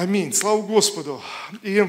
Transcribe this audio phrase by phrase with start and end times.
[0.00, 0.32] Аминь.
[0.32, 1.20] Слава Господу.
[1.60, 1.86] И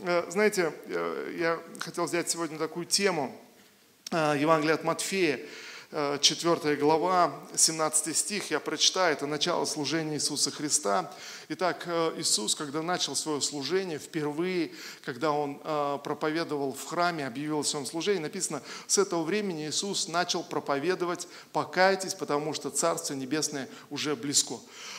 [0.00, 3.40] э, знаете, э, я хотел взять сегодня такую тему
[4.10, 5.38] э, Евангелия от Матфея,
[5.92, 11.12] 4 глава, 17 стих, я прочитаю, это начало служения Иисуса Христа.
[11.48, 11.86] Итак,
[12.16, 14.72] Иисус, когда начал свое служение, впервые,
[15.04, 15.60] когда Он
[16.02, 22.14] проповедовал в храме, объявил о своем служении, написано, с этого времени Иисус начал проповедовать, покайтесь,
[22.14, 24.56] потому что Царство Небесное уже близко.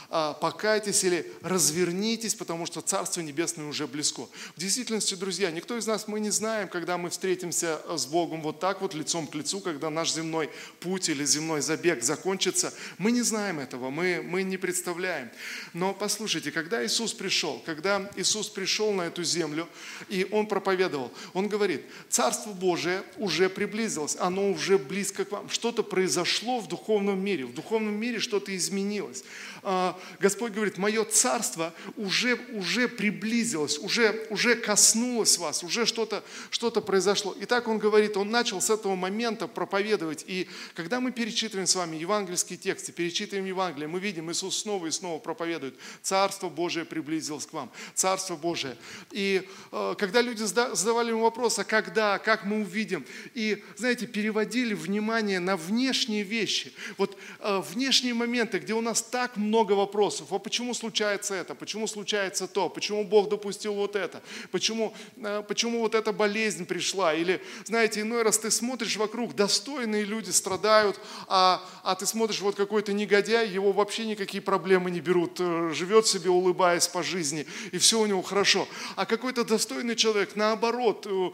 [0.10, 4.22] А, покайтесь или развернитесь, потому что Царство Небесное уже близко.
[4.56, 8.62] В действительности, друзья, никто из нас, мы не знаем, когда мы встретимся с Богом вот
[8.62, 12.74] так вот, лицом к лицу, когда наш земной путь или земной забег закончится.
[12.98, 15.30] Мы не знаем этого, мы, мы не представляем.
[15.74, 19.68] Но послушайте, когда Иисус пришел, когда Иисус пришел на эту землю,
[20.08, 25.50] и Он проповедовал, Он говорит, Царство Божие уже приблизилось, оно уже близко к вам.
[25.50, 29.26] Что-то произошло в духовном мире, в духовном мире что-то изменилось.
[29.64, 36.72] А, Господь говорит, мое царство уже, уже приблизилось, уже, уже коснулось вас, уже что-то что
[36.82, 37.36] произошло.
[37.40, 40.24] И так Он говорит, Он начал с этого момента проповедовать.
[40.28, 44.92] И когда мы перечитываем с вами евангельские тексты, перечитываем Евангелие, мы видим, Иисус снова и
[44.92, 48.78] снова проповедует, Царство Божие приблизилось к вам, Царство Божие.
[49.12, 54.74] И э, когда люди задавали ему вопрос, а когда, как мы увидим, и, знаете, переводили
[54.74, 60.32] внимание на внешние вещи, вот э, внешние моменты, где у нас так много много вопросов.
[60.32, 61.56] А почему случается это?
[61.56, 62.70] Почему случается то?
[62.70, 64.22] Почему Бог допустил вот это?
[64.52, 67.14] Почему, э, почему вот эта болезнь пришла?
[67.14, 72.56] Или, знаете, иной раз ты смотришь вокруг, достойные люди страдают, а, а ты смотришь, вот
[72.56, 77.78] какой-то негодяй, его вообще никакие проблемы не берут, э, живет себе, улыбаясь по жизни, и
[77.78, 78.68] все у него хорошо.
[78.96, 81.32] А какой-то достойный человек, наоборот, э,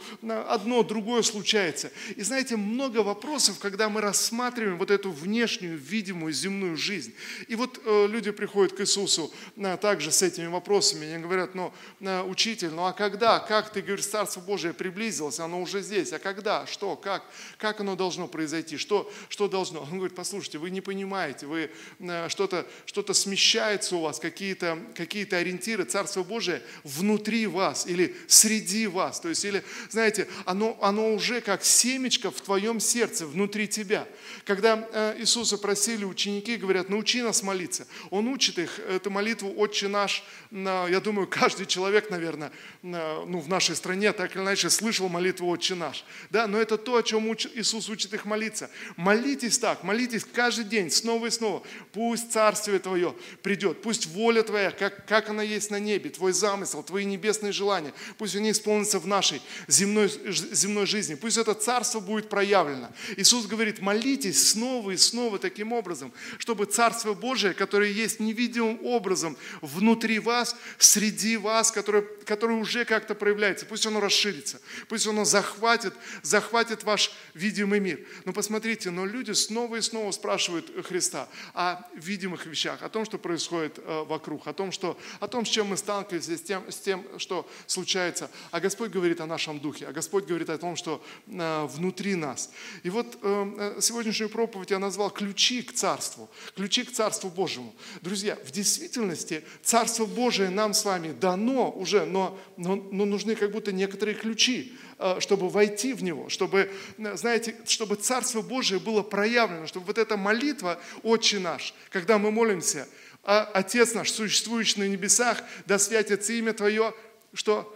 [0.47, 1.91] одно, другое случается.
[2.15, 7.13] И знаете, много вопросов, когда мы рассматриваем вот эту внешнюю, видимую земную жизнь.
[7.47, 11.11] И вот люди приходят к Иисусу а, также с этими вопросами.
[11.11, 13.39] Они говорят, ну, а, учитель, ну а когда?
[13.39, 16.13] Как ты говоришь, Царство Божие приблизилось, оно уже здесь.
[16.13, 16.65] А когда?
[16.65, 16.95] Что?
[16.95, 17.23] Как?
[17.57, 18.77] Как оно должно произойти?
[18.77, 19.81] Что, что должно?
[19.81, 25.31] Он говорит, послушайте, вы не понимаете, вы а, что-то что смещается у вас, какие-то какие
[25.33, 25.85] ориентиры.
[25.85, 29.19] Царство Божие внутри вас или среди вас.
[29.19, 34.07] То есть, или, знаете, оно, оно уже как семечко в твоем сердце, внутри тебя.
[34.45, 37.87] Когда Иисуса просили ученики, говорят, научи нас молиться.
[38.09, 40.23] Он учит их эту молитву «Отче наш».
[40.51, 45.75] Я думаю, каждый человек, наверное, ну, в нашей стране так или иначе слышал молитву «Отче
[45.75, 46.05] наш».
[46.29, 46.47] Да?
[46.47, 48.69] Но это то, о чем Иисус учит их молиться.
[48.95, 51.63] Молитесь так, молитесь каждый день, снова и снова.
[51.91, 56.83] Пусть Царствие Твое придет, пусть воля Твоя, как, как она есть на небе, Твой замысел,
[56.83, 61.15] Твои небесные желания, пусть они исполнятся в нашей земной, земной жизни.
[61.15, 62.89] Пусть это Царство будет проявлено.
[63.17, 69.37] Иисус говорит, молитесь снова и снова таким образом, чтобы Царство Божие, которое есть невидимым образом
[69.61, 73.65] внутри вас, среди вас, которое, которое уже как-то проявляется.
[73.65, 77.99] Пусть оно расширится, пусть оно захватит, захватит ваш видимый мир.
[78.25, 83.17] Но посмотрите, но люди снова и снова спрашивают Христа о видимых вещах, о том, что
[83.17, 86.77] происходит э, вокруг, о том, что, о том, с чем мы сталкиваемся, с тем, с
[86.77, 88.29] тем, что случается.
[88.51, 92.51] А Господь говорит о нашем духе, а Господь говорит о том, что э, внутри нас.
[92.83, 97.72] И вот э, сегодняшнюю проповедь я назвал «Ключи к Царству», «Ключи к Царству Божьему».
[98.01, 103.51] Друзья, в действительности Царство Божие нам с вами дано уже, но, но, но нужны как
[103.51, 109.67] будто некоторые ключи, э, чтобы войти в него, чтобы, знаете, чтобы Царство Божие было проявлено,
[109.67, 112.87] чтобы вот эта молитва «Отче наш», когда мы молимся,
[113.23, 116.93] «А, Отец наш, существующий на небесах, да святится имя Твое,
[117.33, 117.73] что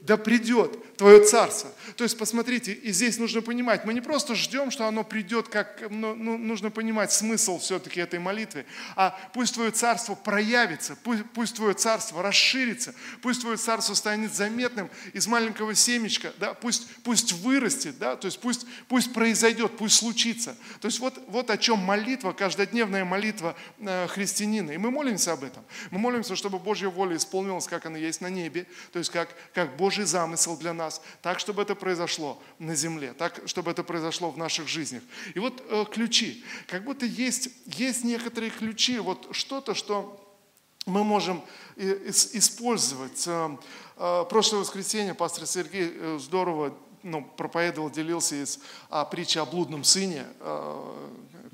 [0.00, 1.70] да придет Твое Царство.
[1.96, 5.82] То есть, посмотрите, и здесь нужно понимать, мы не просто ждем, что оно придет, как,
[5.90, 8.64] ну, ну, нужно понимать смысл все-таки этой молитвы,
[8.96, 14.90] а пусть Твое Царство проявится, пусть, пусть Твое Царство расширится, пусть Твое Царство станет заметным
[15.12, 20.56] из маленького семечка, да, пусть, пусть вырастет, да, то есть пусть, пусть произойдет, пусть случится.
[20.80, 24.70] То есть вот, вот о чем молитва, каждодневная молитва э, христианина.
[24.72, 25.64] И мы молимся об этом.
[25.90, 29.76] Мы молимся, чтобы Божья воля исполнилась, как она есть на небе, то есть как, как
[29.76, 34.38] Божий замысел для нас, так, чтобы это произошло на земле, так, чтобы это произошло в
[34.38, 35.02] наших жизнях.
[35.34, 36.44] И вот э, ключи.
[36.68, 40.16] Как будто есть, есть некоторые ключи, вот что-то, что
[40.86, 41.42] мы можем
[41.76, 43.26] использовать.
[43.26, 43.56] Э,
[43.96, 49.82] э, прошлое воскресенье пастор Сергей э, здорово ну, проповедовал, делился из а, притчи о блудном
[49.82, 50.24] сыне.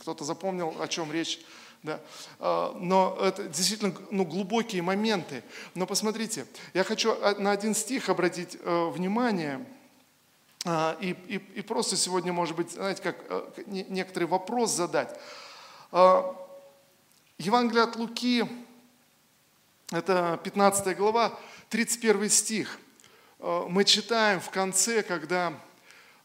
[0.01, 1.41] Кто-то запомнил, о чем речь?
[1.83, 2.01] Да.
[2.41, 5.43] А, но это действительно ну, глубокие моменты.
[5.75, 9.65] Но посмотрите, я хочу на один стих обратить э, внимание.
[10.71, 15.19] А, и, и, и просто сегодня, может быть, знаете, как э, некоторый вопрос задать.
[15.93, 16.37] А,
[17.39, 18.45] Евангелие от Луки,
[19.91, 21.39] это 15 глава,
[21.71, 22.79] 31 стих.
[23.39, 25.59] Э, мы читаем в конце, когда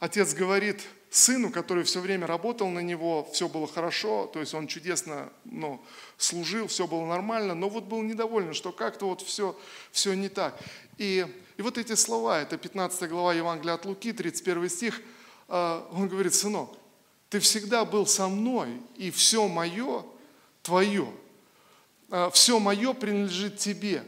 [0.01, 0.81] отец говорит
[1.13, 5.79] сыну, который все время работал на него, все было хорошо, то есть он чудесно ну,
[6.17, 9.55] служил, все было нормально, но вот был недоволен, что как-то вот все,
[9.91, 10.59] все не так.
[10.97, 11.27] И,
[11.57, 15.01] и вот эти слова, это 15 глава Евангелия от Луки, 31 стих,
[15.49, 16.71] э, он говорит, сынок,
[17.29, 20.03] ты всегда был со мной, и все мое
[20.63, 21.07] твое.
[22.09, 24.03] Э, все мое принадлежит тебе.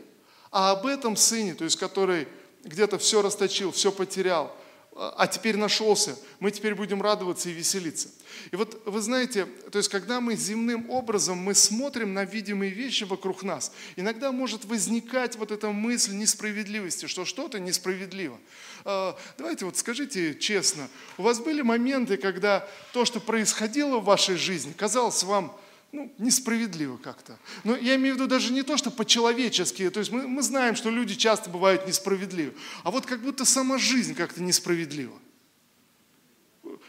[0.50, 2.28] А об этом сыне, то есть который
[2.64, 4.58] где-то все расточил, все потерял,
[4.96, 8.08] а теперь нашелся, мы теперь будем радоваться и веселиться.
[8.52, 13.04] И вот вы знаете, то есть когда мы земным образом, мы смотрим на видимые вещи
[13.04, 18.40] вокруг нас, иногда может возникать вот эта мысль несправедливости, что что-то несправедливо.
[18.86, 20.88] А, давайте вот скажите честно,
[21.18, 25.58] у вас были моменты, когда то, что происходило в вашей жизни, казалось вам
[25.96, 27.40] ну, несправедливо как-то.
[27.64, 30.76] Но я имею в виду даже не то, что по-человечески, то есть мы, мы знаем,
[30.76, 32.54] что люди часто бывают несправедливы,
[32.84, 35.18] а вот как будто сама жизнь как-то несправедлива.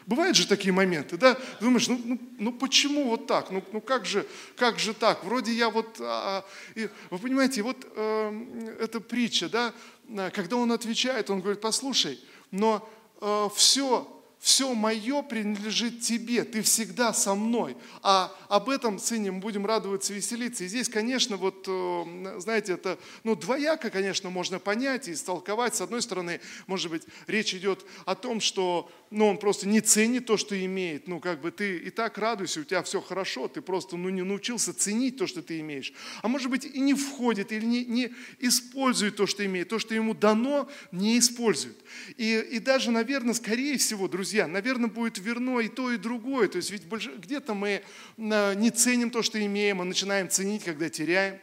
[0.06, 1.36] Бывают же такие моменты, да?
[1.60, 3.50] Думаешь, ну, ну, ну почему вот так?
[3.50, 4.26] Ну, ну как, же,
[4.56, 5.24] как же так?
[5.24, 6.00] Вроде я вот...
[6.00, 6.44] А, а
[6.78, 9.74] и, вы понимаете, вот э, эта притча, да,
[10.30, 12.20] когда он отвечает, он говорит, послушай,
[12.52, 12.88] но
[13.20, 14.15] э, все
[14.46, 17.76] все мое принадлежит тебе, ты всегда со мной.
[18.00, 20.62] А об этом, сыне, мы будем радоваться и веселиться.
[20.62, 25.74] И здесь, конечно, вот, э, знаете, это, ну, двояко, конечно, можно понять и истолковать.
[25.74, 30.26] С одной стороны, может быть, речь идет о том, что, ну, он просто не ценит
[30.26, 31.08] то, что имеет.
[31.08, 34.22] Ну, как бы ты и так радуйся, у тебя все хорошо, ты просто, ну, не
[34.22, 35.92] научился ценить то, что ты имеешь.
[36.22, 39.70] А может быть, и не входит, или не, не использует то, что имеет.
[39.70, 41.76] То, что ему дано, не использует.
[42.16, 46.48] И, и даже, наверное, скорее всего, друзья, друзья, наверное, будет верно и то, и другое.
[46.48, 47.82] То есть ведь где-то мы
[48.18, 51.38] э, не ценим то, что имеем, а начинаем ценить, когда теряем.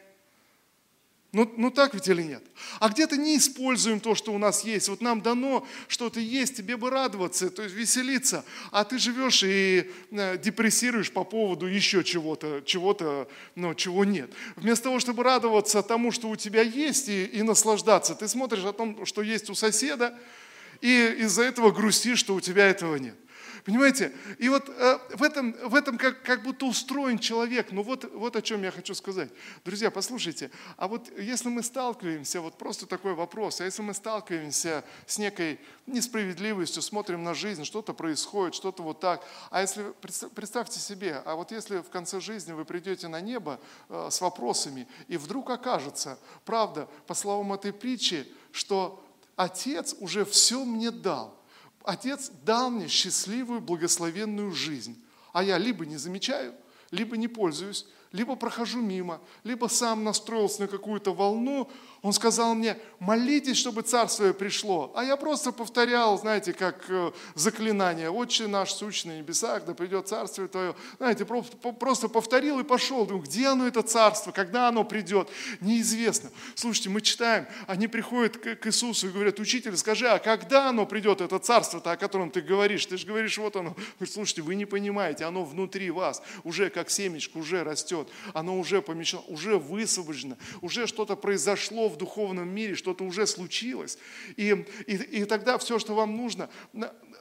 [1.31, 2.43] Ну, ну так ведь или нет?
[2.79, 4.89] А где-то не используем то, что у нас есть.
[4.89, 9.91] Вот нам дано что-то есть, тебе бы радоваться, то есть веселиться, а ты живешь и
[10.11, 14.31] э, депрессируешь по поводу еще чего-то, чего-то, ну, чего нет.
[14.55, 18.71] Вместо того, чтобы радоваться тому, что у тебя есть, и, и наслаждаться, ты смотришь о
[18.71, 20.15] том, что есть у соседа,
[20.83, 23.15] и из-за этого грустишь, что у тебя этого нет.
[23.63, 24.11] Понимаете?
[24.37, 27.71] И вот э, в этом, в этом как, как будто устроен человек.
[27.71, 29.29] Ну вот, вот о чем я хочу сказать.
[29.63, 34.83] Друзья, послушайте, а вот если мы сталкиваемся, вот просто такой вопрос, а если мы сталкиваемся
[35.07, 39.93] с некой несправедливостью, смотрим на жизнь, что-то происходит, что-то вот так, а если,
[40.35, 44.85] представьте себе, а вот если в конце жизни вы придете на небо э, с вопросами,
[45.07, 49.02] и вдруг окажется, правда, по словам этой притчи, что
[49.35, 51.39] Отец уже все мне дал.
[51.83, 55.03] Отец дал мне счастливую, благословенную жизнь.
[55.33, 56.53] А я либо не замечаю,
[56.91, 61.69] либо не пользуюсь, либо прохожу мимо, либо сам настроился на какую-то волну,
[62.03, 64.91] он сказал мне, молитесь, чтобы Царствие пришло.
[64.93, 68.09] А я просто повторял, знаете, как э, заклинание.
[68.11, 70.75] Отче наш, сущий на небесах, да придет Царствие Твое.
[70.97, 73.05] Знаете, просто повторил и пошел.
[73.05, 75.29] Думаю, где оно, это Царство, когда оно придет?
[75.61, 76.29] Неизвестно.
[76.55, 81.21] Слушайте, мы читаем, они приходят к Иисусу и говорят, учитель, скажи, а когда оно придет,
[81.21, 82.85] это Царство-то, о котором ты говоришь?
[82.85, 83.77] Ты же говоришь, вот оно.
[84.05, 88.02] Слушайте, вы не понимаете, оно внутри вас, уже как семечко, уже растет,
[88.33, 93.97] оно уже помещено, уже высвобождено, уже что-то произошло в духовном мире, что-то уже случилось.
[94.35, 96.49] И, и, и тогда все, что вам нужно,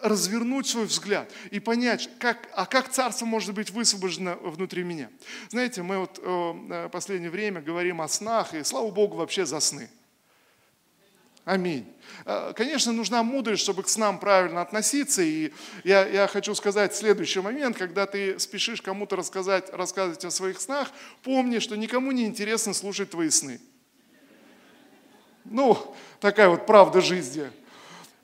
[0.02, 5.10] развернуть свой взгляд и понять, как, а как царство может быть высвобождено внутри меня.
[5.48, 9.88] Знаете, мы вот э, последнее время говорим о снах, и слава Богу вообще за сны.
[11.44, 11.92] Аминь.
[12.24, 15.22] Э, конечно, нужна мудрость, чтобы к снам правильно относиться.
[15.22, 20.60] И я, я хочу сказать следующий момент, когда ты спешишь кому-то рассказать, рассказывать о своих
[20.60, 20.92] снах,
[21.24, 23.60] помни, что никому не интересно слушать твои сны.
[25.44, 27.50] Ну, такая вот правда жизни.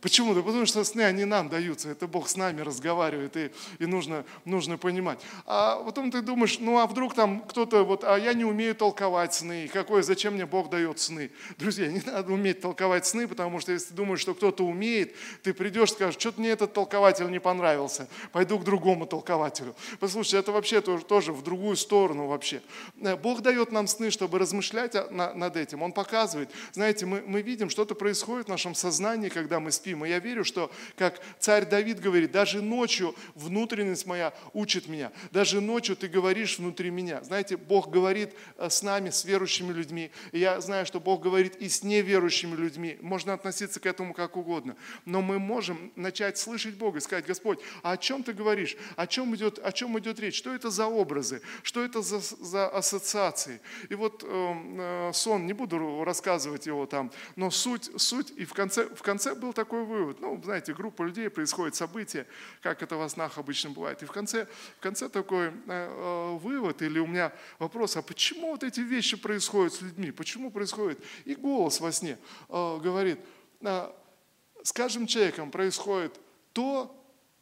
[0.00, 0.32] Почему?
[0.32, 3.50] Да потому что сны, они нам даются, это Бог с нами разговаривает, и,
[3.80, 5.18] и нужно, нужно понимать.
[5.44, 9.34] А потом ты думаешь, ну а вдруг там кто-то, вот, а я не умею толковать
[9.34, 11.32] сны, какое, зачем мне Бог дает сны?
[11.56, 15.52] Друзья, не надо уметь толковать сны, потому что если ты думаешь, что кто-то умеет, ты
[15.52, 19.74] придешь, скажешь, что-то мне этот толкователь не понравился, пойду к другому толкователю.
[19.98, 22.62] Послушайте, это вообще тоже, тоже в другую сторону вообще.
[23.00, 26.50] Э, Бог дает нам сны, чтобы размышлять над этим, Он показывает.
[26.70, 30.04] Знаете, мы, мы видим, что-то происходит в нашем сознании, когда мы спим, спим.
[30.04, 35.12] И я верю, что, как царь Давид говорит, даже ночью внутренность моя учит меня.
[35.30, 37.22] Даже ночью ты говоришь внутри меня.
[37.22, 40.10] Знаете, Бог говорит э, с нами, с верующими людьми.
[40.32, 42.98] И я знаю, что Бог говорит и с неверующими людьми.
[43.00, 44.76] Можно относиться к этому как угодно.
[45.04, 48.76] Но мы можем начать слышать Бога и сказать, Господь, а о чем ты говоришь?
[48.96, 50.36] О чем идет, о чем идет речь?
[50.36, 51.40] Что это за образы?
[51.62, 53.60] Что это за, за ассоциации?
[53.88, 58.52] И вот э, э, сон, не буду рассказывать его там, но суть, суть, и в
[58.52, 60.20] конце, в конце был такой вывод.
[60.20, 62.26] Ну, знаете, группа людей, происходит событие,
[62.62, 64.02] как это во снах обычно бывает.
[64.02, 64.46] И в конце,
[64.78, 69.16] в конце такой э, э, вывод, или у меня вопрос, а почему вот эти вещи
[69.16, 70.10] происходят с людьми?
[70.10, 71.02] Почему происходит?
[71.24, 72.18] И голос во сне
[72.48, 73.18] э, говорит,
[73.60, 76.18] с каждым человеком происходит
[76.52, 76.94] то,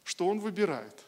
[0.03, 1.03] что он выбирает.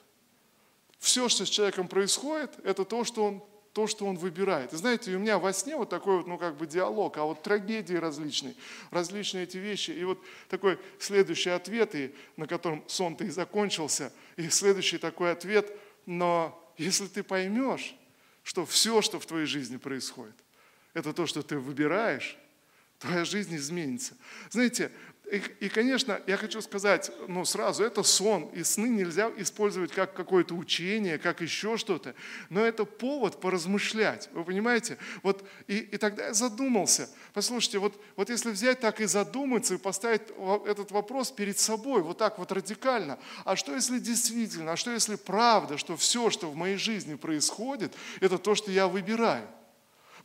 [1.00, 4.74] Все, что с человеком происходит, это то, что он то, что он выбирает.
[4.74, 7.44] И знаете, у меня во сне вот такой вот, ну как бы диалог, а вот
[7.44, 8.56] трагедии различные,
[8.92, 9.92] различные эти вещи.
[9.92, 15.72] И вот такой следующий ответ, и, на котором сон-то и закончился, и следующий такой ответ,
[16.06, 17.96] но если ты поймешь,
[18.44, 20.36] что все, что в твоей жизни происходит,
[20.94, 22.38] это то, что ты выбираешь,
[22.98, 24.16] твоя жизнь изменится.
[24.50, 24.92] Знаете,
[25.32, 30.14] и, и, конечно, я хочу сказать, ну, сразу, это сон, и сны нельзя использовать как
[30.14, 32.16] какое-то учение, как еще что-то,
[32.50, 34.98] но это повод поразмышлять, вы понимаете?
[35.22, 39.78] Вот, и, и тогда я задумался, послушайте, вот, вот если взять так и задуматься, и
[39.78, 40.24] поставить
[40.66, 45.16] этот вопрос перед собой, вот так вот радикально, а что если действительно, а что если
[45.16, 49.48] правда, что все, что в моей жизни происходит, это то, что я выбираю?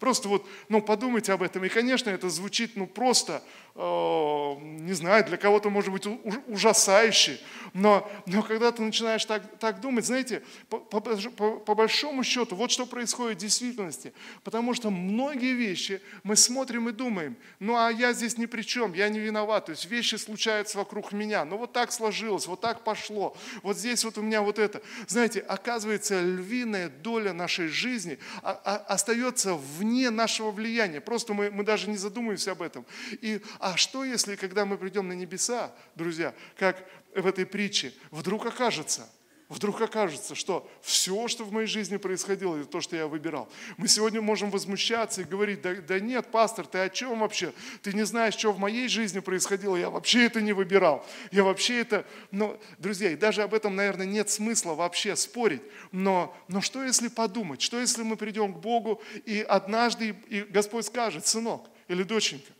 [0.05, 1.65] Просто вот, ну, подумайте об этом.
[1.65, 3.43] И, конечно, это звучит, ну, просто,
[3.75, 6.07] э, не знаю, для кого-то, может быть,
[6.47, 7.41] ужасающе.
[7.73, 12.71] Но, но когда ты начинаешь так, так думать, знаете, по, по, по, большому счету, вот
[12.71, 14.13] что происходит в действительности.
[14.43, 18.93] Потому что многие вещи мы смотрим и думаем, ну, а я здесь ни при чем,
[18.93, 19.65] я не виноват.
[19.67, 21.47] То есть вещи случаются вокруг меня.
[21.47, 23.35] Ну, вот так сложилось, вот так пошло.
[23.63, 24.83] Вот здесь вот у меня вот это.
[25.07, 31.01] Знаете, оказывается, львиная доля нашей жизни а, а, остается вне вне нашего влияния.
[31.01, 32.85] Просто мы, мы даже не задумываемся об этом.
[33.13, 36.85] И, а что если, когда мы придем на небеса, друзья, как
[37.15, 39.09] в этой притче, вдруг окажется–
[39.51, 43.49] Вдруг окажется, что все, что в моей жизни происходило, это то, что я выбирал.
[43.77, 47.53] Мы сегодня можем возмущаться и говорить, да, да нет, пастор, ты о чем вообще?
[47.83, 51.05] Ты не знаешь, что в моей жизни происходило, я вообще это не выбирал.
[51.31, 52.07] Я вообще это...
[52.31, 55.63] Но, друзья, и даже об этом, наверное, нет смысла вообще спорить.
[55.93, 57.61] Но, но что если подумать?
[57.61, 62.51] Что если мы придем к Богу и однажды и Господь скажет, сынок или доченька,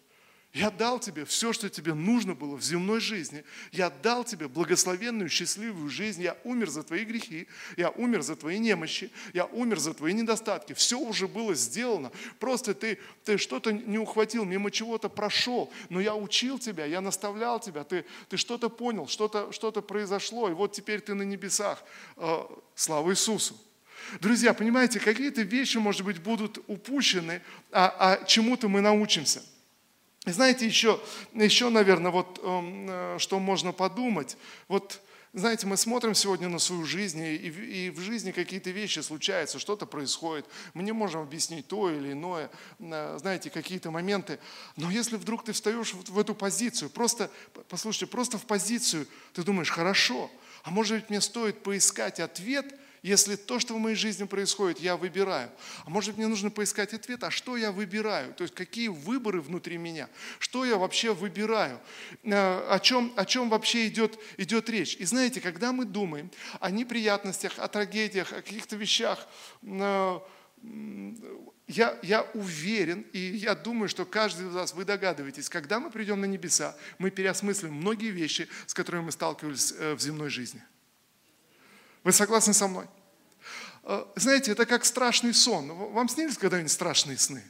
[0.55, 3.45] я дал тебе все, что тебе нужно было в земной жизни.
[3.73, 6.23] Я дал тебе благословенную, счастливую жизнь.
[6.23, 7.49] Я умер за твои грехи.
[7.77, 9.11] Я умер за твои немощи.
[9.33, 10.73] Я умер за твои недостатки.
[10.73, 12.13] Все уже было сделано.
[12.39, 15.73] Просто ты, ты что-то не ухватил, мимо чего-то прошел.
[15.89, 17.83] Но я учил тебя, я наставлял тебя.
[17.83, 20.49] Ты, ты что-то понял, что-то что произошло.
[20.49, 21.83] И вот теперь ты на небесах.
[22.17, 22.43] Э,
[22.77, 23.57] слава Иисусу!
[24.21, 27.43] Друзья, понимаете, какие-то вещи, может быть, будут упущены,
[27.73, 29.43] а, а чему-то мы научимся–
[30.27, 31.01] и знаете, еще,
[31.35, 34.39] еще наверное, вот эм, э, что можно подумать.
[34.69, 35.03] Вот,
[35.35, 39.85] знаете, мы смотрим сегодня на свою жизнь, и, и в жизни какие-то вещи случаются, что-то
[39.85, 40.47] происходит.
[40.73, 44.39] Мы не можем объяснить то или иное, э, знаете, какие-то моменты.
[44.77, 47.31] Но если вдруг ты встаешь в, в эту позицию, просто,
[47.69, 50.31] послушайте, просто в позицию, ты думаешь, хорошо,
[50.63, 54.97] а может быть мне стоит поискать ответ– если то, что в моей жизни происходит, я
[54.97, 55.51] выбираю.
[55.85, 58.33] А может мне нужно поискать ответ, а что я выбираю?
[58.33, 60.09] То есть какие выборы внутри меня?
[60.39, 61.79] Что я вообще выбираю?
[62.23, 64.97] Э, о чем, о чем вообще идет, идет речь?
[64.97, 66.31] И знаете, когда мы думаем
[66.61, 69.29] о неприятностях, о трагедиях, о каких-то вещах,
[69.61, 70.21] э,
[71.67, 76.23] я, я уверен, и я думаю, что каждый из вас, вы догадываетесь, когда мы придем
[76.23, 80.63] на небеса, мы переосмыслим многие вещи, с которыми мы сталкивались э, в земной жизни.
[82.05, 82.87] Вы согласны со мной?
[83.83, 85.73] Э, знаете, это как страшный сон.
[85.73, 87.43] Вам снились когда-нибудь страшные сны?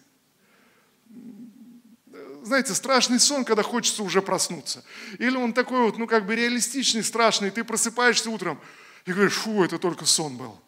[2.42, 4.84] Знаете, страшный сон, когда хочется уже проснуться.
[5.18, 8.60] Или он такой вот, ну как бы реалистичный, страшный, ты просыпаешься утром
[9.06, 10.60] и говоришь, фу, это только сон был.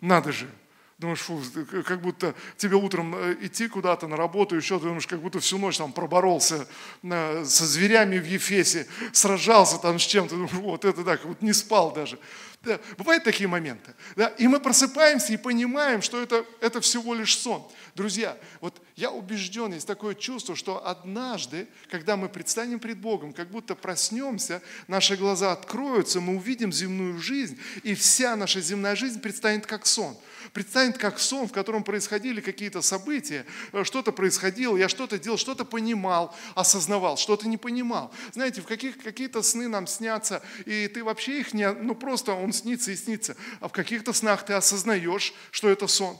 [0.00, 0.50] Надо же.
[0.98, 1.40] Думаешь, фу,
[1.84, 5.58] как будто тебе утром э, идти куда-то на работу, еще ты думаешь, как будто всю
[5.58, 6.66] ночь там проборолся
[7.02, 12.18] со зверями в Ефесе, сражался там с чем-то, вот это так, вот не спал даже.
[12.62, 13.92] Да, бывают такие моменты.
[14.14, 14.28] Да?
[14.38, 17.68] И мы просыпаемся и понимаем, что это, это всего лишь сон.
[17.96, 23.50] Друзья, вот я убежден, есть такое чувство, что однажды, когда мы предстанем пред Богом, как
[23.50, 29.66] будто проснемся, наши глаза откроются, мы увидим земную жизнь, и вся наша земная жизнь предстанет
[29.66, 30.16] как сон–
[30.52, 35.64] предстанет как сон, в котором происходили какие-то события, э, что-то происходило, я что-то делал, что-то
[35.64, 38.12] понимал, осознавал, что-то не понимал.
[38.32, 42.51] Знаете, в каких, какие-то сны нам снятся, и ты вообще их не, ну просто он
[42.52, 46.18] снится и снится, а в каких-то снах ты осознаешь, что это сон.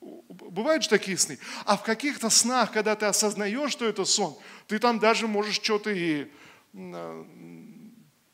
[0.00, 1.38] Бывают же такие сны.
[1.64, 5.90] А в каких-то снах, когда ты осознаешь, что это сон, ты там даже можешь что-то
[5.90, 6.30] и
[6.72, 7.24] э,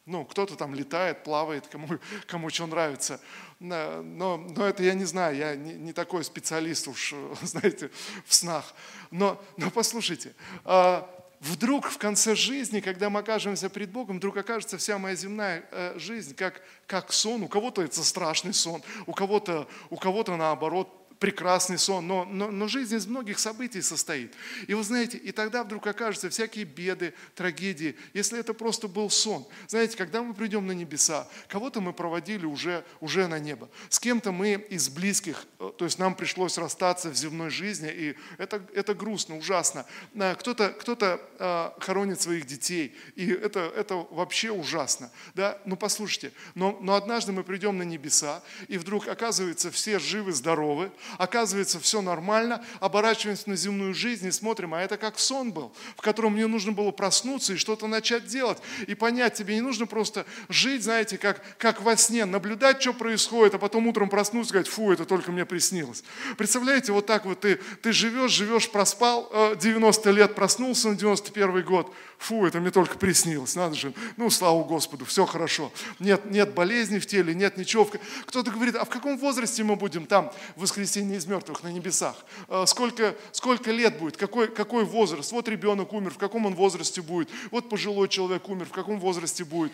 [0.06, 1.88] ну, кто-то там летает, плавает, кому,
[2.26, 3.20] кому что нравится.
[3.58, 7.90] Но, но это я не знаю, я не, не такой специалист уж, знаете,
[8.25, 8.73] в снах.
[9.11, 11.11] Но, но послушайте, а,
[11.46, 15.98] вдруг в конце жизни, когда мы окажемся пред Богом, вдруг окажется вся моя земная э,
[15.98, 17.42] жизнь как, как сон.
[17.42, 22.68] У кого-то это страшный сон, у кого-то, у кого-то наоборот прекрасный сон, но, но, но
[22.68, 24.35] жизнь из многих событий состоит.
[24.66, 29.46] И вы знаете, и тогда вдруг окажутся всякие беды, трагедии, если это просто был сон.
[29.68, 34.32] Знаете, когда мы придем на небеса, кого-то мы проводили уже, уже на небо, с кем-то
[34.32, 38.94] мы из близких, э, то есть нам пришлось расстаться в земной жизни, и это, это
[38.94, 39.87] грустно, ужасно.
[40.14, 45.11] Э, кто-то кто э, хоронит своих детей, и это, это вообще ужасно.
[45.35, 45.58] Да?
[45.64, 50.90] Ну послушайте, но, но однажды мы придем на небеса, и вдруг оказывается все живы, здоровы,
[51.18, 56.02] Оказывается, все нормально, оборачиваемся на земную жизнь и смотрим, а это как сон был, в
[56.02, 58.58] котором мне нужно было проснуться и что-то начать делать.
[58.86, 63.54] И понять, тебе не нужно просто жить, знаете, как, как во сне, наблюдать, что происходит,
[63.54, 66.04] а потом утром проснуться и сказать, фу, это только мне приснилось.
[66.36, 71.64] Представляете, вот так вот ты, ты живешь, живешь, проспал 90 э, лет, проснулся на 91
[71.64, 75.73] год, фу, это мне только приснилось, надо же, ну, слава Господу, все хорошо.
[75.99, 77.88] Нет, нет болезней в теле, нет ничего.
[78.26, 82.16] Кто-то говорит, а в каком возрасте мы будем там в воскресенье из мертвых на небесах?
[82.49, 84.16] Э, сколько, сколько лет будет?
[84.16, 85.32] Какой, какой возраст?
[85.32, 87.28] Вот ребенок умер, в каком он возрасте будет?
[87.50, 89.73] Вот пожилой человек умер, в каком возрасте будет?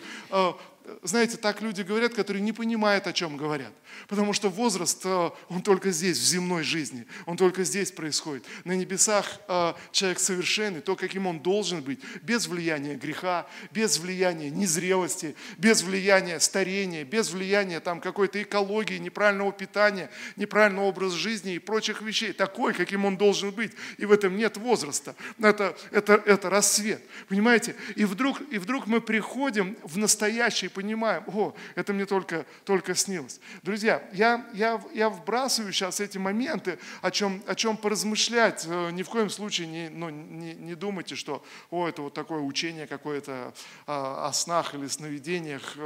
[1.01, 3.71] Знаете, так люди говорят, которые не понимают, о чем говорят.
[4.09, 7.05] Потому что возраст, э, он только здесь, в земной жизни.
[7.25, 8.45] Он только здесь происходит.
[8.65, 14.49] На небесах э, человек совершенный, то, каким он должен быть, без влияния греха, без влияния
[14.49, 21.59] незрелости, без влияния старения, без влияния там какой-то экологии, неправильного питания, неправильного образа жизни и
[21.59, 22.33] прочих вещей.
[22.33, 23.71] Такой, каким он должен быть.
[23.97, 25.15] И в этом нет возраста.
[25.39, 27.01] Это, это, это рассвет.
[27.29, 27.75] Понимаете?
[27.95, 33.39] И вдруг, и вдруг мы приходим в настоящий понимаем, о, это мне только, только снилось.
[33.61, 38.65] Друзья, я, я, я вбрасываю сейчас эти моменты, о чем, о чем поразмышлять.
[38.67, 42.39] Э, ни в коем случае не, ну, не, не думайте, что, о, это вот такое
[42.39, 43.53] учение какое-то
[43.87, 45.77] о, снах или сновидениях.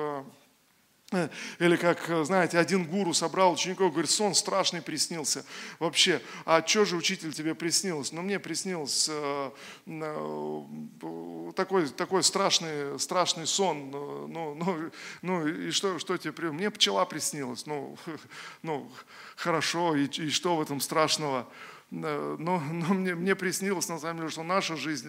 [1.13, 5.45] Э, или как, э, знаете, один гуру собрал учеников, говорит, сон страшный приснился
[5.79, 6.21] вообще.
[6.43, 8.11] А что же, учитель, тебе приснилось?
[8.11, 9.51] Ну, мне приснился э,
[9.85, 13.89] э, такой, такой страшный, страшный сон.
[13.89, 14.91] Ну, ну,
[15.21, 16.59] ну и что, что тебе приснилось?
[16.59, 17.65] Мне пчела приснилась.
[17.65, 17.97] Ну,
[18.61, 18.91] ну
[19.37, 21.47] хорошо, и, и что в этом страшного?
[21.89, 25.07] Но, но мне, мне приснилось, на самом деле, что наша жизнь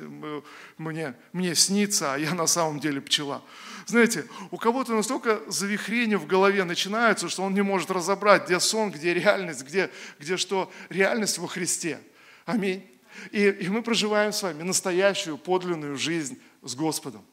[0.79, 3.43] мне, мне снится, а я на самом деле пчела.
[3.87, 8.93] Знаете, у кого-то настолько завихрения в голове начинаются, что он не может разобрать, где сон,
[8.93, 12.01] где реальность, где, где что реальность во Христе.
[12.45, 12.87] Аминь.
[13.33, 17.25] И, и мы проживаем с вами настоящую, подлинную жизнь с Господом.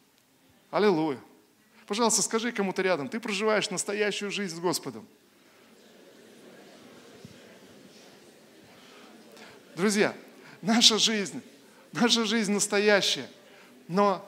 [0.72, 1.20] Аллилуйя.
[1.86, 5.08] Пожалуйста, скажи кому-то рядом, ты проживаешь настоящую жизнь с Господом.
[9.76, 10.16] Друзья,
[10.62, 11.42] наша жизнь,
[11.92, 13.28] наша жизнь настоящая,
[13.90, 14.26] но,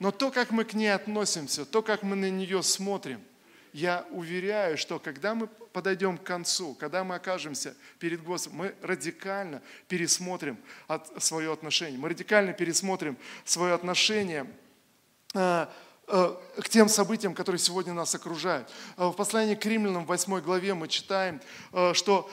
[0.00, 3.22] но то, как мы к ней относимся, то, как мы на нее смотрим,
[3.72, 9.62] я уверяю, что когда мы подойдем к концу, когда мы окажемся перед Господом, мы радикально
[9.86, 11.96] пересмотрим от, свое отношение.
[11.96, 14.50] Мы радикально пересмотрим свое отношение
[15.34, 15.66] э,
[16.08, 18.68] э, к тем событиям, которые сегодня нас окружают.
[18.96, 21.40] Э, в послании к римлянам в 8 главе мы читаем,
[21.92, 22.28] что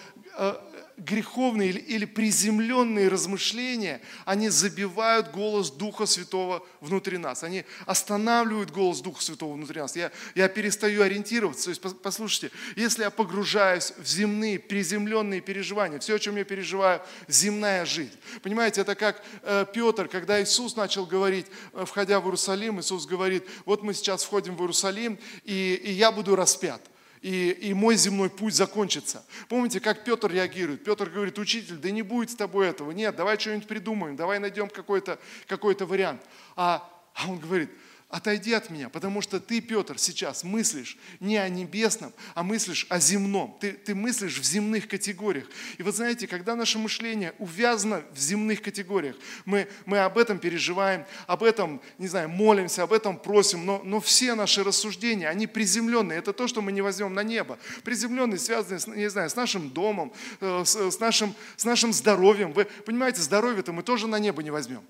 [0.98, 7.44] греховные или, или приземленные размышления, они забивают голос Духа Святого внутри нас.
[7.44, 9.96] Они останавливают голос Духа Святого внутри нас.
[9.96, 11.66] Я, я перестаю ориентироваться.
[11.66, 17.02] То есть, послушайте, если я погружаюсь в земные, приземленные переживания, все, о чем я переживаю,
[17.28, 18.18] земная жизнь.
[18.42, 23.46] Понимаете, это как э, Петр, когда Иисус начал говорить, э, входя в Иерусалим, Иисус говорит,
[23.66, 26.82] вот мы сейчас входим в Иерусалим, и, и я буду распят
[27.26, 29.26] и, и мой земной путь закончится.
[29.50, 30.84] Помните, как Петр реагирует?
[30.84, 32.92] Петр говорит, учитель, да не будет с тобой этого.
[32.92, 36.22] Нет, давай что-нибудь придумаем, давай найдем какой-то какой вариант.
[36.56, 37.72] А, а он говорит,
[38.10, 43.00] отойди от меня, потому что ты, Петр, сейчас мыслишь не о небесном, а мыслишь о
[43.00, 43.58] земном.
[43.60, 45.48] Ты, ты мыслишь в земных категориях.
[45.78, 49.16] И вот знаете, когда наше мышление увязано в земных категориях,
[49.46, 54.00] мы, мы об этом переживаем, об этом, не знаю, молимся, об этом просим, но, но
[54.00, 56.20] все наши рассуждения, они приземленные.
[56.20, 57.58] Это то, что мы не возьмем на небо.
[57.84, 62.54] Приземленные, связанные, с, не знаю, с нашим домом, э, с, с, нашим, с нашим здоровьем.
[62.54, 64.84] Вы понимаете, здоровье-то мы тоже на небо не возьмем.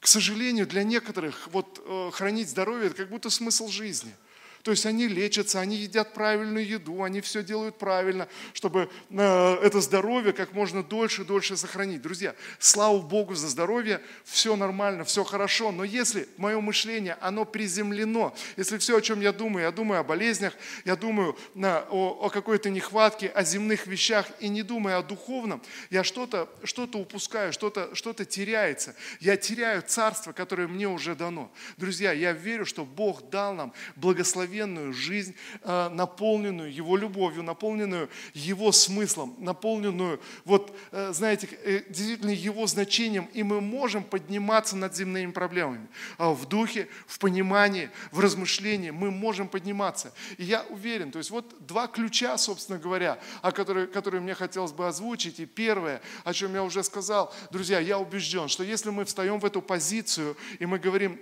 [0.00, 4.14] К сожалению, для некоторых вот, э, хранить здоровье– это как будто смысл жизни–
[4.62, 9.80] то есть они лечатся, они едят правильную еду, они все делают правильно, чтобы э, это
[9.80, 12.02] здоровье как можно дольше и дольше сохранить.
[12.02, 18.34] Друзья, слава Богу за здоровье, все нормально, все хорошо, но если мое мышление, оно приземлено,
[18.56, 22.68] если все, о чем я думаю, я думаю о болезнях, я думаю о, о какой-то
[22.68, 28.12] нехватке, о земных вещах и не думаю о духовном, я что-то что упускаю, что-то что
[28.12, 28.94] теряется.
[29.20, 31.50] Я теряю царство, которое мне уже дано.
[31.76, 38.08] Друзья, я верю, что Бог дал нам благословение благословенную жизнь, э, наполненную Его любовью, наполненную
[38.34, 44.96] Его смыслом, наполненную, вот, э, знаете, э, действительно Его значением, и мы можем подниматься над
[44.96, 45.86] земными проблемами.
[46.18, 50.12] В духе, в понимании, в размышлении мы можем подниматься.
[50.38, 54.72] И я уверен, то есть вот два ключа, собственно говоря, о которых, которые мне хотелось
[54.72, 55.40] бы озвучить.
[55.40, 59.44] И первое, о чем я уже сказал, друзья, я убежден, что если мы встаем в
[59.44, 61.18] эту позицию, и мы говорим,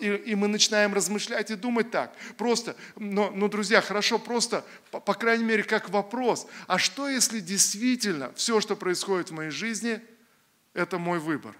[0.00, 4.62] и, и мы начинаем размышлять и думать так, просто просто, но, но друзья, хорошо просто,
[4.90, 9.50] по, по крайней мере, как вопрос, а что если действительно все, что происходит в моей
[9.50, 10.02] жизни,
[10.74, 11.56] это мой выбор?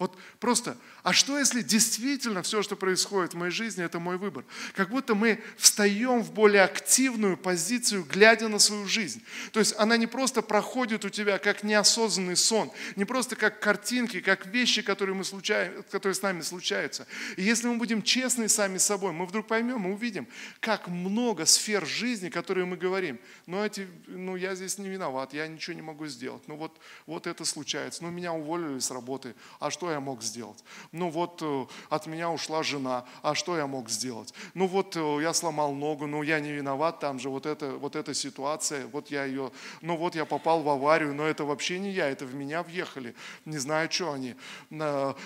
[0.00, 0.76] Вот просто,
[1.08, 4.44] а что если действительно все, что происходит в моей жизни, это мой выбор?
[4.74, 9.22] Как будто мы встаем в более активную позицию, глядя на свою жизнь.
[9.52, 14.20] То есть она не просто проходит у тебя как неосознанный сон, не просто как картинки,
[14.20, 17.06] как вещи, которые, мы случаем, которые с нами случаются.
[17.38, 20.28] И если мы будем честны сами с собой, мы вдруг поймем, мы увидим,
[20.60, 23.18] как много сфер жизни, которые мы говорим.
[23.46, 26.42] Ну, эти, ну я здесь не виноват, я ничего не могу сделать.
[26.48, 28.04] Ну вот, вот это случается.
[28.04, 29.34] Ну меня уволили с работы.
[29.58, 30.62] А что я мог сделать?
[30.98, 34.34] Ну вот э, от меня ушла жена, а что я мог сделать?
[34.54, 37.94] Ну вот э, я сломал ногу, ну я не виноват, там же вот, это, вот
[37.94, 41.92] эта ситуация, вот я ее, ну вот я попал в аварию, но это вообще не
[41.92, 44.34] я, это в меня въехали, не знаю, что они.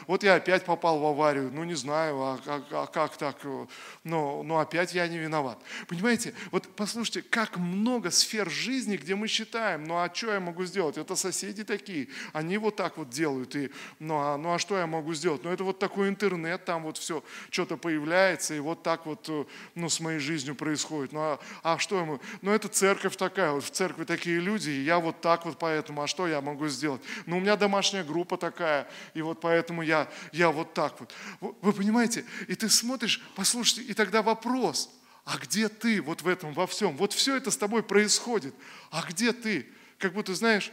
[0.07, 3.67] Вот я опять попал в аварию, ну не знаю, а, а, а как так, э,
[4.05, 5.59] но, но опять я не виноват.
[5.89, 10.65] Понимаете, вот послушайте, как много сфер жизни, где мы считаем, ну а что я могу
[10.65, 10.99] сделать?
[10.99, 14.87] Это соседи такие, они вот так вот делают, и, ну, а, ну а что я
[14.87, 15.43] могу сделать?
[15.45, 19.45] Ну это вот такой интернет, там вот все что-то появляется, и вот так вот э,
[19.75, 21.13] ну, с моей жизнью происходит.
[21.13, 22.21] Ну а, а что могу?
[22.43, 26.03] Ну это церковь такая, вот в церкви такие люди, и я вот так вот поэтому,
[26.03, 27.03] а что я могу сделать?
[27.27, 31.15] Ну у меня домашняя группа такая, и вот поэтому я, я вот так вот.
[31.41, 32.25] Вы понимаете?
[32.49, 34.91] И ты смотришь, послушайте, и тогда вопрос,
[35.25, 36.97] а где ты вот в этом во всем?
[36.97, 38.55] Вот все это с тобой происходит,
[38.91, 39.67] а где ты?
[39.99, 40.73] Как будто, знаешь,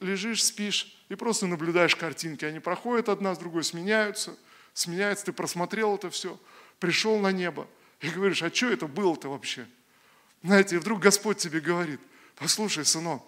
[0.00, 2.44] лежишь, спишь и просто наблюдаешь картинки.
[2.44, 4.36] Они проходят одна с другой, сменяются,
[4.72, 5.26] сменяются.
[5.26, 6.38] Ты просмотрел это все,
[6.78, 7.66] пришел на небо
[8.00, 9.66] и говоришь, а что это было-то вообще?
[10.42, 12.00] Знаете, и вдруг Господь тебе говорит,
[12.36, 13.22] послушай, сынок,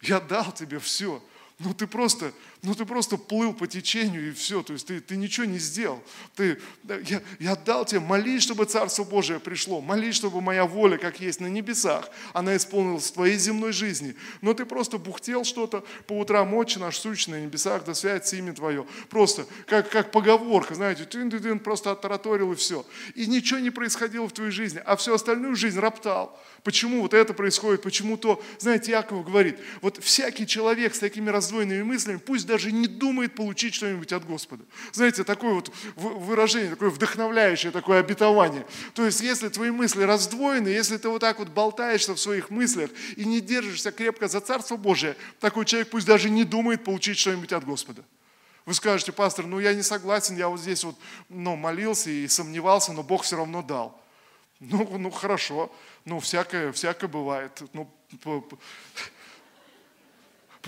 [0.00, 1.22] я дал тебе все,
[1.60, 5.16] ну ты просто, ну ты просто плыл по течению и все, то есть ты, ты
[5.16, 6.00] ничего не сделал.
[6.36, 11.18] Ты, я, я дал тебе, молись, чтобы Царство Божие пришло, молись, чтобы моя воля, как
[11.18, 14.14] есть на небесах, она исполнилась в твоей земной жизни.
[14.40, 18.52] Но ты просто бухтел что-то по утрам, отче наш, сущий на небесах, да святится имя
[18.52, 18.86] твое.
[19.10, 22.86] Просто как, как поговорка, знаете, ты, ты, ты просто оттараторил и все.
[23.16, 26.38] И ничего не происходило в твоей жизни, а всю остальную жизнь роптал.
[26.62, 28.42] Почему вот это происходит, почему то.
[28.58, 33.74] Знаете, Яков говорит, вот всякий человек с такими раздвоенными мыслями, пусть даже не думает получить
[33.74, 34.64] что-нибудь от Господа.
[34.92, 38.66] Знаете, такое вот выражение, такое вдохновляющее, такое обетование.
[38.94, 42.90] То есть, если твои мысли раздвоены, если ты вот так вот болтаешься в своих мыслях
[43.16, 47.52] и не держишься крепко за Царство Божие, такой человек пусть даже не думает получить что-нибудь
[47.52, 48.04] от Господа.
[48.66, 50.96] Вы скажете, пастор, ну я не согласен, я вот здесь вот
[51.30, 53.98] ну, молился и сомневался, но Бог все равно дал.
[54.60, 55.72] Ну, ну хорошо,
[56.04, 57.62] ну всякое, всякое бывает.
[57.72, 57.90] Ну,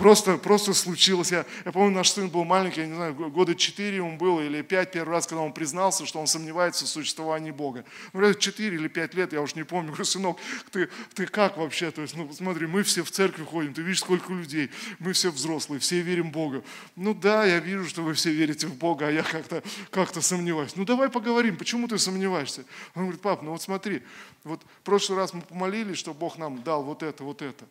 [0.01, 1.31] Просто, просто случилось.
[1.31, 4.63] Я, я помню, наш сын был маленький, я не знаю, года четыре ему было или
[4.63, 7.85] пять первый раз, когда он признался, что он сомневается в существовании Бога.
[8.11, 9.89] Ну, четыре или пять лет, я уж не помню.
[9.89, 10.39] Говорю, сынок,
[10.71, 11.91] ты, ты как вообще?
[11.91, 15.29] То есть, ну, смотри, мы все в церковь ходим, ты видишь, сколько людей, мы все
[15.29, 16.63] взрослые, все верим в Бога.
[16.95, 19.61] Ну да, я вижу, что вы все верите в Бога, а я как-то
[19.91, 20.75] как сомневаюсь.
[20.75, 22.65] Ну давай поговорим, почему ты сомневаешься?
[22.95, 24.01] Он говорит, пап, ну вот смотри,
[24.43, 27.65] вот в прошлый раз мы помолились, что Бог нам дал вот это, вот это.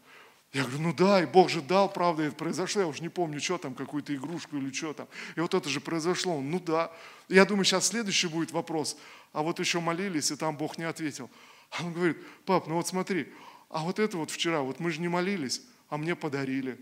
[0.53, 2.83] Я говорю, ну да, и Бог же дал, правда, это произошло.
[2.83, 5.07] Я уже не помню, что там, какую-то игрушку или что там.
[5.37, 6.39] И вот это же произошло.
[6.39, 6.91] Он, ну да.
[7.29, 8.97] Я думаю, сейчас следующий будет вопрос.
[9.33, 11.31] А вот еще молились, и там Бог не ответил.
[11.79, 13.33] Он говорит, пап, ну вот смотри,
[13.69, 16.77] а вот это вот вчера, вот мы же не молились, а мне подарили.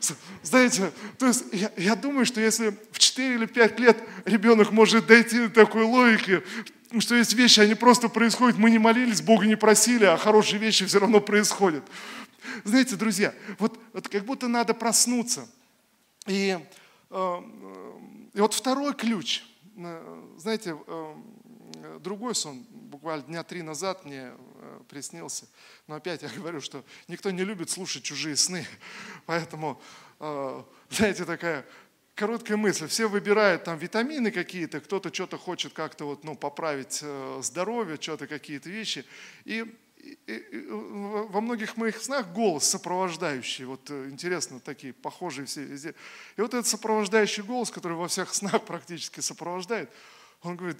[0.42, 5.06] Знаете, то есть я, я думаю, что если в 4 или 5 лет ребенок может
[5.06, 6.42] дойти до такой логики,
[6.98, 10.84] что есть вещи, они просто происходят, мы не молились, Бога не просили, а хорошие вещи
[10.86, 11.84] все равно происходят.
[12.64, 15.48] Знаете, друзья, вот, вот как будто надо проснуться.
[16.26, 16.58] И,
[17.10, 17.42] э,
[18.34, 19.44] и вот второй ключ,
[19.76, 21.14] э, знаете, э,
[22.00, 25.46] другой сон, буквально дня три назад мне э, приснился.
[25.86, 28.66] Но опять я говорю, что никто не любит слушать чужие сны.
[29.26, 29.80] Поэтому,
[30.18, 31.64] э, знаете, такая
[32.20, 32.86] короткая мысль.
[32.86, 38.26] Все выбирают там витамины какие-то, кто-то что-то хочет как-то вот, ну, поправить э, здоровье, что-то
[38.26, 39.06] какие-то вещи.
[39.46, 39.64] И,
[39.96, 45.94] и, и во многих моих снах голос сопровождающий, вот интересно, такие похожие все везде.
[46.36, 49.88] И вот этот сопровождающий голос, который во всех снах практически сопровождает,
[50.42, 50.78] он говорит,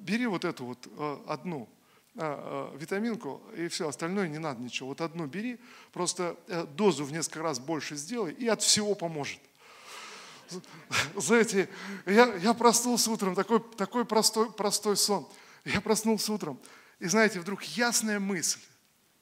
[0.00, 1.66] бери вот эту вот одну
[2.14, 4.90] витаминку, и все, остальное не надо ничего.
[4.90, 5.58] Вот одну бери,
[5.92, 6.36] просто
[6.76, 9.40] дозу в несколько раз больше сделай, и от всего поможет.
[11.16, 11.68] Знаете,
[12.06, 15.28] я, я проснулся утром, такой, такой простой, простой сон.
[15.64, 16.58] Я проснулся утром,
[16.98, 18.60] и знаете, вдруг ясная мысль.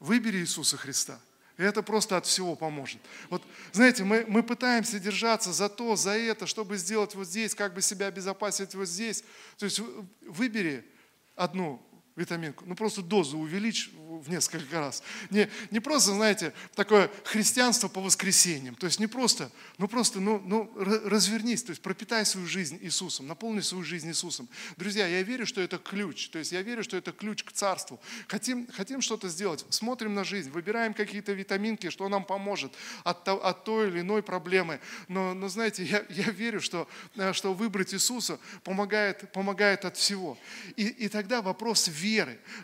[0.01, 1.19] Выбери Иисуса Христа.
[1.57, 3.01] И это просто от всего поможет.
[3.31, 7.75] Вот, знаете, мы, мы пытаемся держаться за то, за это, чтобы сделать вот здесь, как
[7.75, 9.25] бы себя обезопасить вот здесь.
[9.57, 9.81] То есть
[10.21, 10.89] выбери
[11.35, 11.83] одну
[12.19, 15.03] витаминку, ну просто дозу увеличь в несколько раз.
[15.31, 18.75] Не, не просто, знаете, такое христианство по воскресеньям.
[18.75, 23.29] То есть не просто, ну просто, ну, ну развернись, то есть пропитай свою жизнь Иисусом,
[23.29, 24.49] наполни свою жизнь Иисусом.
[24.77, 26.29] Друзья, я верю, что это ключ.
[26.31, 28.01] То есть я верю, что это ключ к царству.
[28.27, 32.73] Хотим, хотим что-то сделать, смотрим на жизнь, выбираем какие-то витаминки, что нам поможет
[33.05, 34.81] от, от той или иной проблемы.
[35.07, 40.37] Но, но знаете, я, я верю, что, э, что выбрать Иисуса помогает, помогает от всего.
[40.77, 42.08] И, и тогда вопрос веры.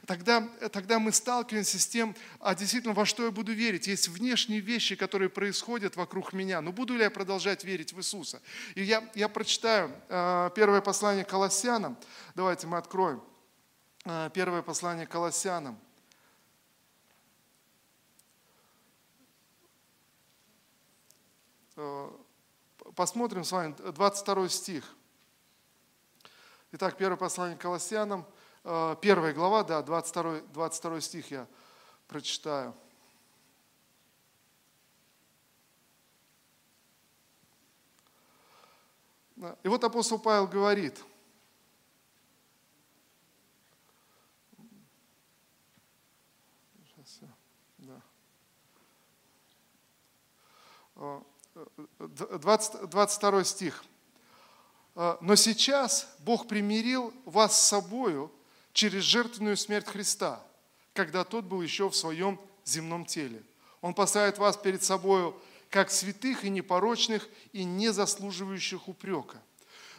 [0.07, 3.87] Тогда, тогда мы сталкиваемся с тем, а действительно, во что я буду верить.
[3.87, 8.41] Есть внешние вещи, которые происходят вокруг меня, но буду ли я продолжать верить в Иисуса?
[8.75, 11.97] И я, я прочитаю э, первое послание Колоссянам.
[12.35, 13.23] Давайте мы откроем.
[14.05, 15.79] Э, первое послание Колоссянам.
[21.77, 22.11] Э,
[22.95, 24.85] посмотрим с вами 22 стих.
[26.73, 28.27] Итак, первое послание Колоссянам,
[28.67, 31.47] Э, первая глава, да, 22, 22 стих я
[32.09, 32.75] прочитаю.
[39.63, 41.05] И вот апостол Павел говорит,
[47.77, 48.03] да.
[51.99, 53.85] 20, 22 стих.
[54.95, 58.33] «Э, «Но сейчас Бог примирил вас с собою
[58.75, 60.45] через жертвенную смерть Христа,
[60.93, 63.43] когда тот был еще в своем земном теле.
[63.81, 65.35] Он поставит вас перед собой
[65.71, 69.41] как святых и непорочных и не заслуживающих упрека.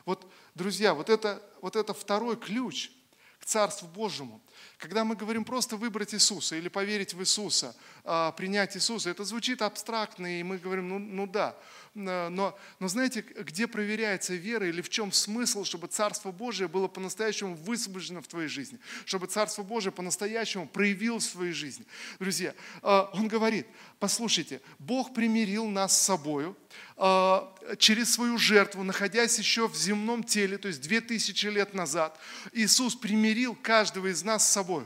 [0.05, 2.91] Вот, друзья, вот это, вот это второй ключ
[3.39, 4.41] к Царству Божьему.
[4.77, 9.61] Когда мы говорим просто выбрать Иисуса или поверить в Иисуса, а, принять Иисуса, это звучит
[9.61, 11.55] абстрактно, и мы говорим, ну, ну да,
[11.95, 17.55] но, но знаете, где проверяется вера или в чем смысл, чтобы Царство Божие было по-настоящему
[17.55, 21.85] высвобождено в твоей жизни, чтобы Царство Божие по-настоящему проявилось в своей жизни.
[22.19, 23.65] Друзья, а, он говорит,
[23.97, 26.57] послушайте, Бог примирил нас с собою
[26.97, 32.19] а, через свою жертву, находясь еще в земном теле, то есть две тысячи лет назад.
[32.51, 34.85] Иисус примирил каждого из нас с собой.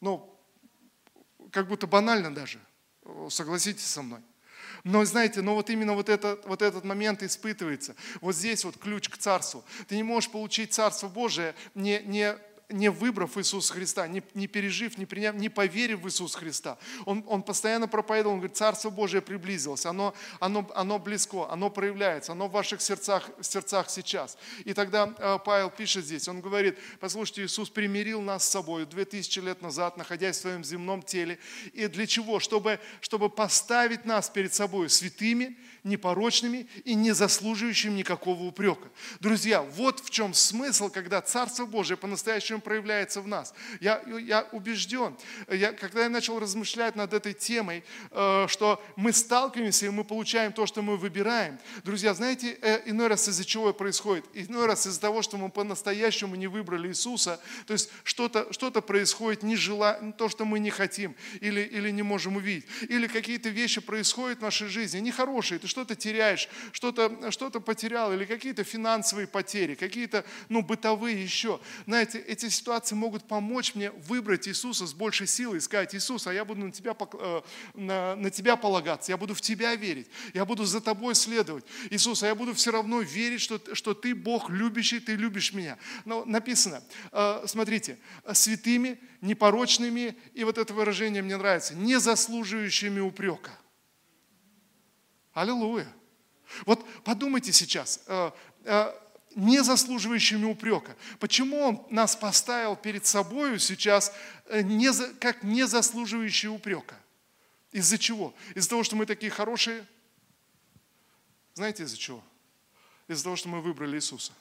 [0.00, 0.30] Ну,
[1.50, 2.60] как будто банально даже,
[3.30, 4.20] согласитесь со мной.
[4.82, 7.96] Но знаете, но вот именно вот, это, вот этот момент испытывается.
[8.20, 9.64] Вот здесь вот ключ к царству.
[9.88, 12.36] Ты не можешь получить Царство Божие, не, не
[12.74, 16.76] не выбрав Иисуса Христа, не, не пережив, не приняв, не поверив в Иисуса Христа.
[17.06, 22.32] Он, он постоянно проповедовал, он говорит, Царство Божие приблизилось, оно, оно, оно близко, оно проявляется,
[22.32, 24.36] оно в ваших сердцах, сердцах сейчас.
[24.64, 29.38] И тогда э, Павел пишет здесь, он говорит, послушайте, Иисус примирил нас с собой 2000
[29.40, 31.38] лет назад, находясь в своем земном теле.
[31.72, 32.40] И для чего?
[32.40, 38.88] Чтобы, чтобы поставить нас перед собой святыми, непорочными и не заслуживающими никакого упрека.
[39.20, 43.54] Друзья, вот в чем смысл, когда Царство Божие по-настоящему проявляется в нас.
[43.80, 45.16] Я, я убежден,
[45.48, 50.52] я, когда я начал размышлять над этой темой, э, что мы сталкиваемся и мы получаем
[50.52, 51.58] то, что мы выбираем.
[51.84, 54.24] Друзья, знаете, э, иной раз из-за чего происходит?
[54.32, 59.42] Иной раз из-за того, что мы по-настоящему не выбрали Иисуса, то есть что-то что происходит,
[59.42, 62.66] не жела, то, что мы не хотим или, или не можем увидеть.
[62.88, 68.24] Или какие-то вещи происходят в нашей жизни, нехорошие, ты что-то теряешь, что-то что потерял, или
[68.24, 71.60] какие-то финансовые потери, какие-то ну, бытовые еще.
[71.86, 76.32] Знаете, эти ситуации могут помочь мне выбрать Иисуса с большей силой и сказать, Иисус, а
[76.32, 77.42] я буду на тебя, э,
[77.74, 81.64] на, на тебя полагаться, я буду в тебя верить, я буду за тобой следовать.
[81.90, 85.76] Иисус, а я буду все равно верить, что, что ты Бог любящий, ты любишь меня.
[86.04, 87.98] Но написано, э, смотрите,
[88.32, 93.50] святыми, непорочными, и вот это выражение мне нравится, не заслуживающими упрека.
[95.34, 95.92] Аллилуйя.
[96.64, 98.30] Вот подумайте сейчас, э,
[99.34, 100.96] не заслуживающими упрека.
[101.18, 104.12] Почему Он нас поставил перед собой сейчас
[104.50, 106.94] не, как не заслуживающие упрека?
[107.72, 108.32] Из-за чего?
[108.54, 109.84] Из-за того, что мы такие хорошие?
[111.54, 112.22] Знаете из-за чего?
[113.08, 114.32] Из-за того, что мы выбрали Иисуса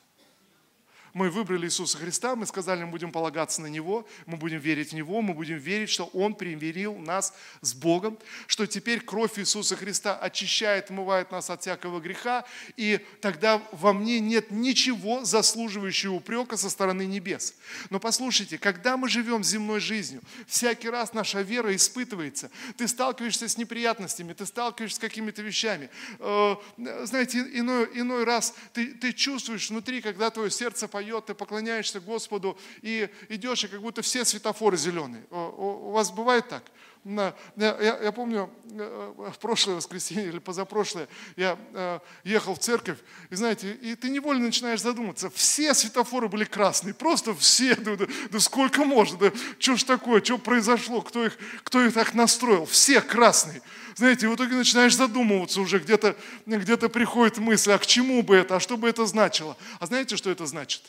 [1.13, 4.93] мы выбрали Иисуса Христа, мы сказали, мы будем полагаться на Него, мы будем верить в
[4.93, 10.17] Него, мы будем верить, что Он примирил нас с Богом, что теперь кровь Иисуса Христа
[10.17, 12.45] очищает, омывает нас от всякого греха,
[12.77, 17.53] и тогда во мне нет ничего заслуживающего упрека со стороны небес.
[17.91, 23.57] Но послушайте, когда мы живем земной жизнью, всякий раз наша вера испытывается, ты сталкиваешься с
[23.57, 25.89] неприятностями, ты сталкиваешься с какими-то вещами.
[26.19, 26.55] Э,
[27.03, 31.99] знаете, иной, иной раз ты, ты чувствуешь внутри, когда твое сердце поет, поет, ты поклоняешься
[31.99, 35.25] Господу и идешь, и как будто все светофоры зеленые.
[35.31, 36.63] У вас бывает так?
[37.05, 42.97] Я, я, я помню, э, в прошлое воскресенье или позапрошлое я э, ехал в церковь,
[43.29, 48.05] и знаете, и ты невольно начинаешь задуматься, все светофоры были красные, просто все, да, да,
[48.31, 52.65] да сколько можно, да, что ж такое, что произошло, кто их, кто их так настроил,
[52.65, 53.61] все красные.
[53.95, 58.55] Знаете, в итоге начинаешь задумываться уже, где-то где приходит мысль, а к чему бы это,
[58.55, 59.57] а что бы это значило?
[59.81, 60.83] А знаете, что это значит?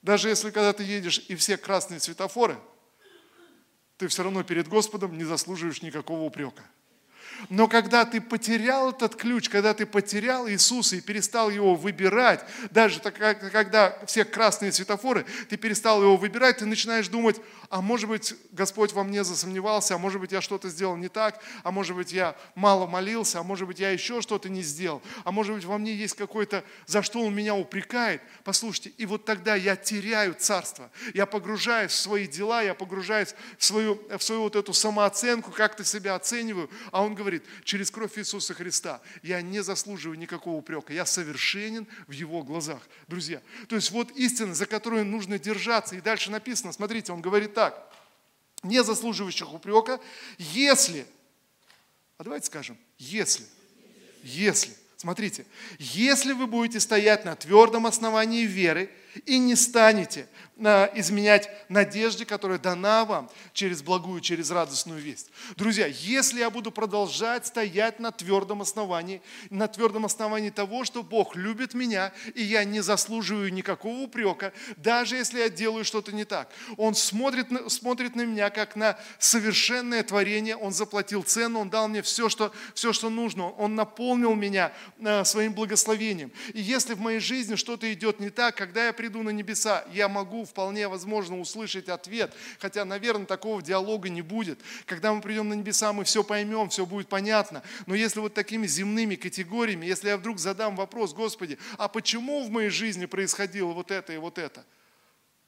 [0.00, 2.56] Даже если когда ты едешь и все красные светофоры–
[3.98, 6.62] ты все равно перед Господом не заслуживаешь никакого упрека.
[7.48, 13.00] Но когда ты потерял этот ключ, когда ты потерял Иисуса и перестал его выбирать, даже
[13.00, 17.36] когда все красные светофоры, ты перестал его выбирать, ты начинаешь думать,
[17.70, 21.40] а может быть Господь во мне засомневался, а может быть я что-то сделал не так,
[21.62, 25.32] а может быть я мало молился, а может быть я еще что-то не сделал, а
[25.32, 28.22] может быть во мне есть какой-то, за что Он меня упрекает.
[28.42, 33.64] Послушайте, и вот тогда я теряю царство, я погружаюсь в свои дела, я погружаюсь в
[33.64, 37.90] свою, в свою вот эту самооценку, как ты себя оцениваю, а Он говорит, говорит, через
[37.90, 42.82] кровь Иисуса Христа я не заслуживаю никакого упрека, я совершенен в Его глазах.
[43.06, 45.96] Друзья, то есть вот истина, за которую нужно держаться.
[45.96, 47.92] И дальше написано, смотрите, он говорит так,
[48.62, 50.00] не заслуживающих упрека,
[50.38, 51.06] если,
[52.16, 53.44] а давайте скажем, если,
[54.22, 55.46] если, смотрите,
[55.78, 58.90] если вы будете стоять на твердом основании веры
[59.26, 60.28] и не станете
[60.94, 65.30] изменять надежде, которая дана вам через благую, через радостную весть.
[65.56, 71.36] Друзья, если я буду продолжать стоять на твердом основании, на твердом основании того, что Бог
[71.36, 76.50] любит меня, и я не заслуживаю никакого упрека, даже если я делаю что-то не так.
[76.76, 82.02] Он смотрит, смотрит на меня как на совершенное творение, Он заплатил цену, Он дал мне
[82.02, 86.32] все, что, все, что нужно, Он наполнил меня э, своим благословением.
[86.52, 90.08] И если в моей жизни что-то идет не так, когда я приду на небеса, я
[90.08, 94.58] могу вполне возможно услышать ответ, хотя, наверное, такого диалога не будет.
[94.86, 97.62] Когда мы придем на небеса, мы все поймем, все будет понятно.
[97.86, 102.50] Но если вот такими земными категориями, если я вдруг задам вопрос, Господи, а почему в
[102.50, 104.66] моей жизни происходило вот это и вот это?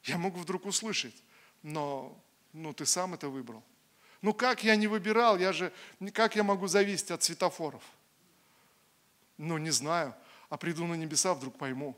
[0.04, 1.16] Я могу вдруг услышать,
[1.64, 2.16] но
[2.52, 3.64] ну, ты сам это выбрал.
[4.22, 5.72] Ну как я не выбирал, я же,
[6.14, 7.82] как я могу зависеть от светофоров?
[9.38, 10.14] Ну не знаю,
[10.48, 11.96] а приду на небеса, вдруг пойму.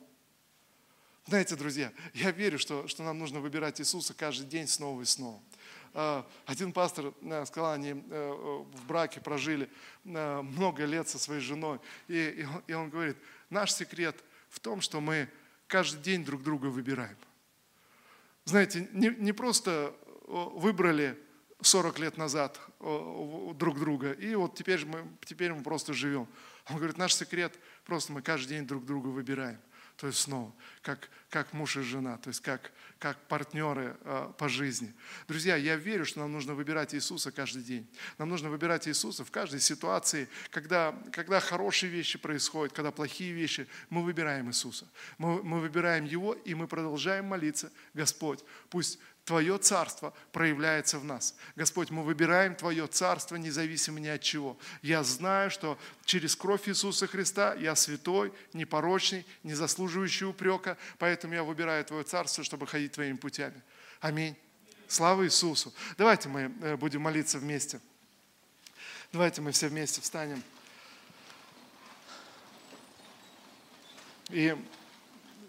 [1.27, 5.41] Знаете, друзья, я верю, что, что нам нужно выбирать Иисуса каждый день снова и снова.
[5.95, 9.71] А, один пастор э, сказал, они э, в браке прожили
[10.05, 13.17] э, много лет со своей женой, и, и он говорит,
[13.51, 14.17] наш секрет
[14.49, 15.29] в том, что мы
[15.69, 17.17] каждый день друг друга выбираем.
[18.45, 19.95] Знаете, не, не просто
[20.27, 21.17] выбрали
[21.61, 26.27] 40 лет назад друг друга, и вот теперь мы, теперь мы просто живем.
[26.69, 29.61] Он говорит, наш секрет просто мы каждый день друг друга выбираем.
[30.03, 34.49] То есть снова, как, как муж и жена, то есть как, как партнеры э, по
[34.49, 34.93] жизни.
[35.29, 37.89] Друзья, я верю, что нам нужно выбирать Иисуса каждый день.
[38.19, 43.69] Нам нужно выбирать Иисуса в каждой ситуации, когда, когда хорошие вещи происходят, когда плохие вещи,
[43.91, 44.89] мы выбираем Иисуса.
[45.19, 51.37] Мы, мы выбираем Его, и мы продолжаем молиться, Господь, пусть Твое царство проявляется в нас.
[51.55, 54.59] Господь, мы выбираем Твое царство независимо ни от чего.
[54.83, 61.45] Я знаю, что через кровь Иисуса Христа я святой, непорочный, не заслуживающий упрека, поэтому я
[61.45, 63.63] выбираю Твое царство, чтобы ходить Твоими путями.
[64.01, 64.37] Аминь.
[64.89, 65.73] Слава Иисусу.
[65.97, 67.81] Давайте мы э, будем молиться вместе.
[69.13, 70.43] Давайте мы все вместе встанем.
[74.31, 74.57] И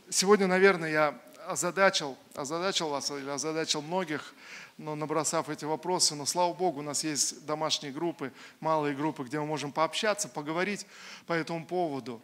[0.09, 4.33] сегодня, наверное, я озадачил, озадачил вас или озадачил многих,
[4.77, 6.15] но набросав эти вопросы.
[6.15, 10.85] Но слава Богу, у нас есть домашние группы, малые группы, где мы можем пообщаться, поговорить
[11.27, 12.21] по этому поводу.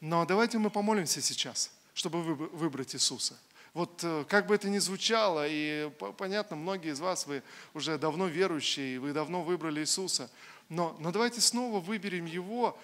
[0.00, 3.38] Но давайте мы помолимся сейчас, чтобы выбрать Иисуса.
[3.74, 7.42] Вот э, как бы это ни звучало, и понятно, многие из вас, вы
[7.72, 10.30] уже давно верующие, вы давно выбрали Иисуса,
[10.68, 12.78] но, но давайте снова выберем Его,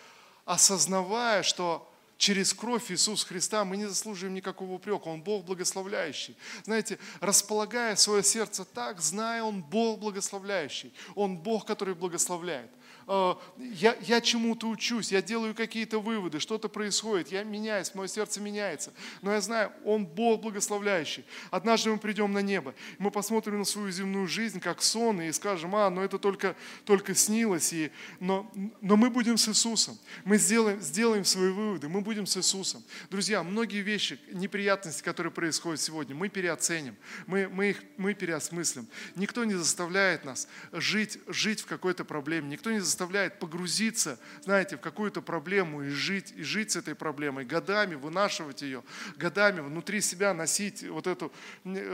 [0.46, 1.87] осознавая, что
[2.18, 5.08] через кровь Иисуса Христа мы не заслуживаем никакого упрека.
[5.08, 6.36] Он Бог благословляющий.
[6.64, 10.92] Знаете, располагая свое сердце так, зная, Он Бог благословляющий.
[11.14, 12.70] Он Бог, который благословляет.
[13.08, 18.40] Э, я, я чему-то учусь, я делаю какие-то выводы, что-то происходит, я меняюсь, мое сердце
[18.40, 18.92] меняется.
[19.22, 21.24] Но я знаю, Он Бог благословляющий.
[21.50, 25.74] Однажды мы придем на небо, мы посмотрим на свою земную жизнь как сон и скажем,
[25.74, 26.54] а, но это только,
[26.84, 27.72] только снилось.
[27.72, 27.90] И,
[28.20, 28.50] но,
[28.82, 32.84] но мы будем с Иисусом, мы сделаем, сделаем свои выводы, мы будем с Иисусом.
[33.08, 36.94] Друзья, многие вещи, неприятности, которые происходят сегодня, мы переоценим,
[37.26, 38.86] мы, мы их мы переосмыслим.
[39.16, 44.76] Никто не заставляет нас жить, жить в какой-то проблеме, никто не заставляет заставляет погрузиться, знаете,
[44.76, 48.82] в какую-то проблему и жить, и жить с этой проблемой, годами вынашивать ее,
[49.16, 51.30] годами внутри себя носить вот это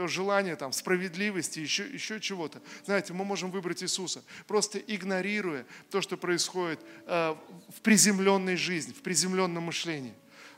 [0.07, 2.59] желание там, справедливости, еще, еще чего-то.
[2.85, 7.35] Знаете, мы можем выбрать Иисуса, просто игнорируя то, что происходит э,
[7.75, 10.15] в приземленной жизни, в приземленном мышлении.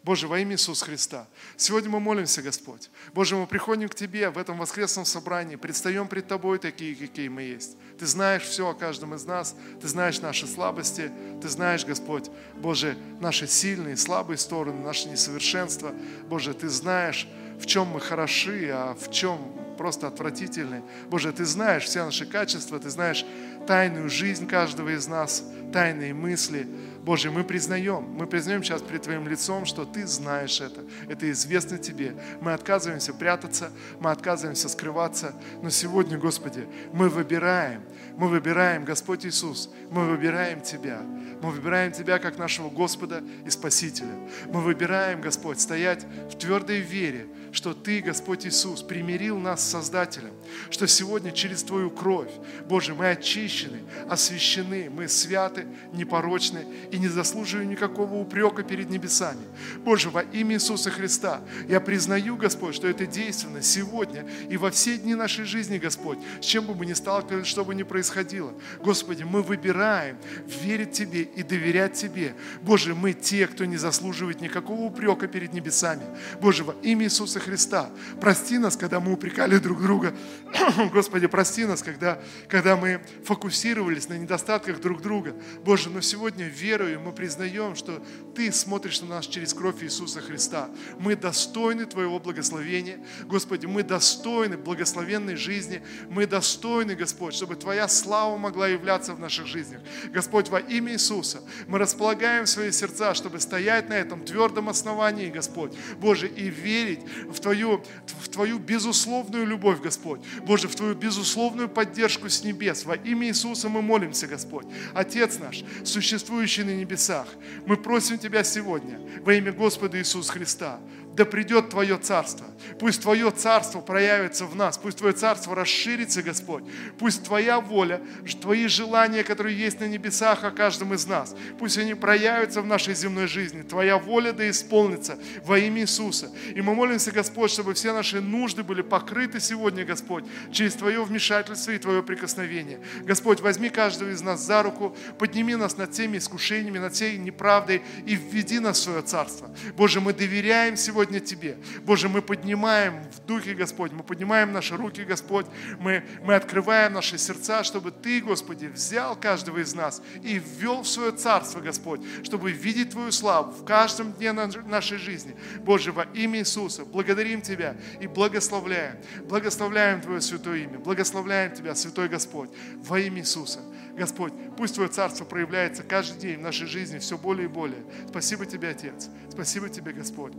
[0.08, 1.28] Боже, во имя Иисуса Христа.
[1.58, 2.90] Сегодня мы молимся, Господь.
[3.14, 7.42] Боже, мы приходим к Тебе в этом воскресном собрании, предстаем пред Тобой такие, какие мы
[7.42, 7.76] есть.
[8.00, 12.98] Ты знаешь все о каждом из нас, Ты знаешь наши слабости, Ты знаешь, Господь, Боже,
[13.20, 15.92] наши сильные, слабые стороны, наши несовершенства.
[16.30, 17.28] Боже, Ты знаешь,
[17.60, 19.40] в чем мы хороши, а в чем
[19.78, 20.84] просто отвратительны.
[21.10, 23.26] Боже, Ты знаешь все наши качества, Ты знаешь
[23.68, 25.44] тайную жизнь каждого из нас,
[25.74, 26.66] тайные мысли.
[27.08, 31.78] Боже, мы признаем, мы признаем сейчас перед Твоим лицом, что Ты знаешь это, это известно
[31.78, 32.14] Тебе.
[32.42, 37.82] Мы отказываемся прятаться, мы отказываемся скрываться, но сегодня, Господи, мы выбираем,
[38.18, 41.00] мы выбираем, Господь Иисус, мы выбираем Тебя.
[41.42, 44.12] Мы выбираем Тебя как нашего Господа и Спасителя.
[44.48, 50.34] Мы выбираем, Господь, стоять в твердой вере, что Ты, Господь Иисус, примирил нас с Создателем,
[50.70, 52.32] что сегодня через Твою кровь,
[52.68, 59.46] Боже, мы очищены, освящены, мы святы, непорочны и не заслуживаем никакого упрека перед небесами.
[59.84, 64.98] Боже, во имя Иисуса Христа я признаю, Господь, что это действенно сегодня и во все
[64.98, 68.54] дни нашей жизни, Господь, с чем бы мы ни сталкивались, что бы ни происходило.
[68.82, 72.34] Господи, мы выбираем верить Тебе и доверять Тебе.
[72.62, 76.04] Боже, мы те, кто не заслуживает никакого упрека перед небесами.
[76.42, 80.14] Боже, во имя Иисуса Христа, прости нас, когда мы упрекали друг друга.
[80.94, 85.36] Господи, прости нас, когда, когда мы фокусировались на недостатках друг друга.
[85.64, 88.04] Боже, но сегодня верою мы признаем, что
[88.36, 90.70] Ты смотришь на нас через кровь Иисуса Христа.
[91.00, 93.00] Мы достойны Твоего благословения.
[93.26, 95.82] Господи, мы достойны благословенной жизни.
[96.10, 99.82] Мы достойны, Господь, чтобы Твоя слава могла являться в наших жизнях.
[100.12, 105.74] Господь, во имя Иисуса мы располагаем свои сердца, чтобы стоять на этом твердом основании, Господь.
[106.00, 110.22] Боже, и верить в Твою, в Твою безусловную любовь, Господь.
[110.46, 112.86] Боже, в Твою безусловную поддержку с небес.
[112.86, 114.66] Во имя Иисуса мы молимся, Господь.
[114.94, 117.28] Отец наш, существующий на небесах,
[117.66, 120.80] мы просим Тебя сегодня во имя Господа Иисуса Христа,
[121.18, 122.46] да придет Твое Царство.
[122.80, 126.64] Пусть Твое Царство проявится в нас, пусть Твое Царство расширится, Господь.
[127.00, 128.02] Пусть Твоя воля,
[128.40, 132.94] Твои желания, которые есть на небесах о каждом из нас, пусть они проявятся в нашей
[132.94, 133.64] земной жизни.
[133.64, 136.32] Твоя воля да исполнится во имя Иисуса.
[136.54, 141.72] И мы молимся, Господь, чтобы все наши нужды были покрыты сегодня, Господь, через Твое вмешательство
[141.72, 142.80] и Твое прикосновение.
[143.04, 147.82] Господь, возьми каждого из нас за руку, подними нас над теми искушениями, над всей неправдой
[148.06, 149.50] и введи нас в свое Царство.
[149.76, 151.58] Боже, мы доверяем сегодня сегодня Тебе.
[151.84, 155.46] Боже, мы поднимаем в Духе, Господь, мы поднимаем наши руки, Господь,
[155.80, 160.88] мы, мы открываем наши сердца, чтобы Ты, Господи, взял каждого из нас и ввел в
[160.88, 165.36] свое царство, Господь, чтобы видеть Твою славу в каждом дне нашей жизни.
[165.60, 168.98] Боже, во имя Иисуса благодарим Тебя и благословляем.
[169.28, 173.60] Благословляем Твое святое имя, благословляем Тебя, Святой Господь, во имя Иисуса.
[173.98, 177.84] Господь, пусть Твое Царство проявляется каждый день в нашей жизни все более и более.
[178.10, 179.10] Спасибо Тебе, Отец.
[179.30, 180.34] Спасибо Тебе, Господь.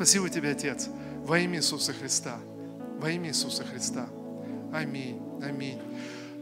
[0.00, 0.88] Спасибо Тебе, Отец,
[1.26, 2.38] во имя Иисуса Христа.
[2.98, 4.08] Во имя Иисуса Христа.
[4.72, 5.20] Аминь.
[5.44, 5.78] Аминь.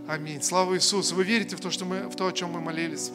[0.06, 0.40] Аминь.
[0.42, 1.16] Слава Иисусу.
[1.16, 3.10] Вы верите в то, что мы, в то, о чем мы молились?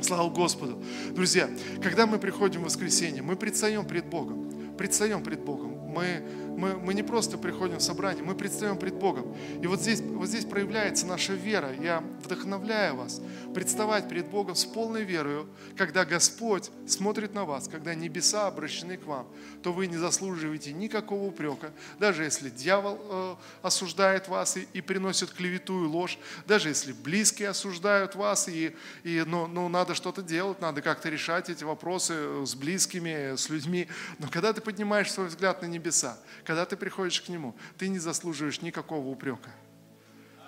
[0.00, 0.82] Слава Господу.
[1.12, 1.48] Друзья,
[1.80, 4.74] когда мы приходим в воскресенье, мы предстаем пред Богом.
[4.76, 5.70] Предстаем пред Богом.
[5.70, 6.24] Мы
[6.56, 9.36] мы, мы не просто приходим в собрание, мы предстаем пред Богом.
[9.60, 11.72] И вот здесь, вот здесь проявляется наша вера.
[11.80, 13.20] Я вдохновляю вас
[13.54, 19.06] представать перед Богом с полной верою, когда Господь смотрит на вас, когда небеса обращены к
[19.06, 19.26] вам,
[19.62, 21.72] то вы не заслуживаете никакого упрека.
[21.98, 27.48] Даже если дьявол э, осуждает вас и, и приносит клевету и ложь, даже если близкие
[27.48, 32.54] осуждают вас, и, и, ну, ну, надо что-то делать, надо как-то решать эти вопросы с
[32.54, 33.88] близкими, с людьми.
[34.18, 37.98] Но когда ты поднимаешь свой взгляд на небеса, когда ты приходишь к Нему, ты не
[37.98, 39.50] заслуживаешь никакого упрека.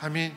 [0.01, 0.35] Аминь.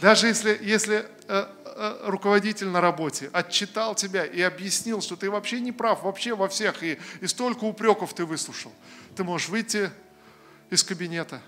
[0.00, 5.60] Даже если, если э, э, руководитель на работе отчитал тебя и объяснил, что ты вообще
[5.60, 8.72] не прав, вообще во всех, и, и столько упреков ты выслушал,
[9.16, 9.90] ты можешь выйти
[10.70, 11.42] из кабинета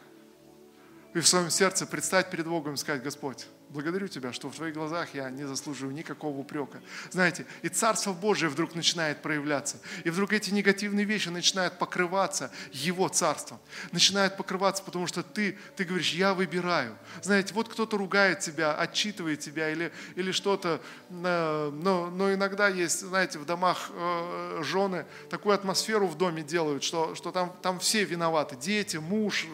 [1.14, 4.74] и в своем сердце предстать перед Богом и сказать, Господь, благодарю Тебя, что в Твоих
[4.74, 6.80] глазах я не заслуживаю никакого упрека.
[7.10, 9.78] Знаете, и Царство Божие вдруг начинает проявляться.
[10.04, 13.58] И вдруг эти негативные вещи начинают покрываться Его Царством.
[13.90, 16.96] Начинают покрываться, потому что ты, ты говоришь, я выбираю.
[17.22, 20.80] Знаете, вот кто-то ругает тебя, отчитывает тебя или, или что-то.
[21.10, 26.84] Э, но, но иногда есть, знаете, в домах э, жены такую атмосферу в доме делают,
[26.84, 28.56] что, что там, там все виноваты.
[28.56, 29.46] Дети, муж,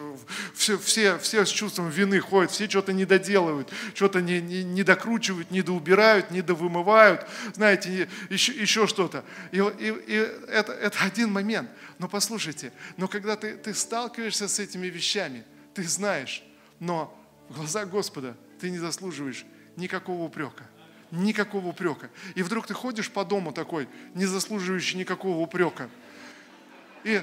[0.53, 4.63] все, все, все с чувством вины ходят, все что-то не доделывают, что что-то не, не,
[4.63, 9.23] не докручивают, не доубирают, не довымывают, знаете, еще, еще что-то.
[9.51, 10.15] И, и, и
[10.47, 11.69] это, это один момент.
[11.99, 15.45] Но послушайте, но когда ты, ты сталкиваешься с этими вещами,
[15.75, 16.43] ты знаешь,
[16.79, 17.15] но
[17.49, 19.45] в глазах Господа ты не заслуживаешь
[19.75, 20.63] никакого упрека.
[21.11, 22.09] Никакого упрека.
[22.33, 25.87] И вдруг ты ходишь по дому такой, не заслуживающий никакого упрека.
[27.03, 27.21] И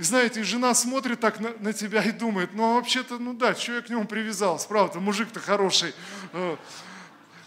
[0.00, 3.54] и знаете, жена смотрит так на, на тебя и думает, ну а вообще-то, ну да,
[3.54, 5.92] что я к нему привязался, правда, мужик-то хороший.
[6.32, 6.56] Э,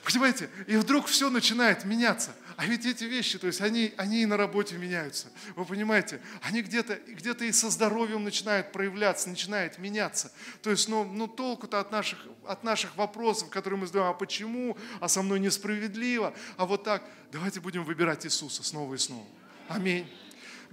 [0.04, 0.52] понимаете?
[0.68, 2.30] И вдруг все начинает меняться.
[2.56, 5.30] А ведь эти вещи, то есть они, они и на работе меняются.
[5.56, 6.22] Вы понимаете?
[6.44, 10.32] Они где-то где и со здоровьем начинают проявляться, начинает меняться.
[10.62, 14.78] То есть, ну, ну толку-то от наших, от наших вопросов, которые мы задаем, а почему,
[15.00, 17.04] а со мной несправедливо, а вот так.
[17.32, 19.26] Давайте будем выбирать Иисуса снова и снова.
[19.70, 20.08] Аминь.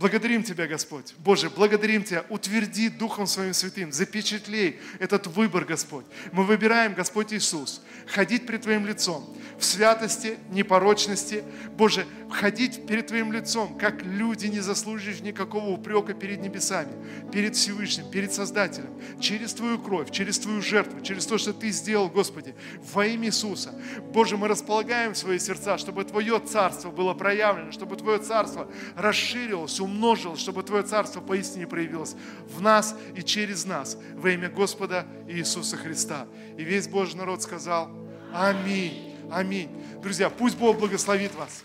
[0.00, 1.14] Благодарим Тебя, Господь.
[1.18, 2.24] Боже, благодарим Тебя.
[2.30, 6.06] Утверди Духом Своим Святым, запечатлей этот выбор, Господь.
[6.32, 11.44] Мы выбираем, Господь Иисус, ходить пред Твоим лицом в святости, непорочности.
[11.76, 16.92] Боже, ходить перед Твоим лицом, как люди, не заслуживающие никакого упрека перед небесами,
[17.30, 22.08] перед Всевышним, перед Создателем, через Твою кровь, через Твою жертву, через то, что Ты сделал,
[22.08, 22.54] Господи,
[22.94, 23.74] во имя Иисуса.
[24.14, 30.40] Боже, мы располагаем свои сердца, чтобы Твое Царство было проявлено, чтобы Твое Царство расширилось, умножилось,
[30.40, 32.14] чтобы Твое Царство поистине проявилось
[32.46, 36.26] в нас и через нас во имя Господа Иисуса Христа.
[36.56, 37.90] И весь Божий народ сказал
[38.32, 39.14] Аминь.
[39.30, 39.68] Аминь.
[40.02, 41.64] Друзья, пусть Бог благословит вас.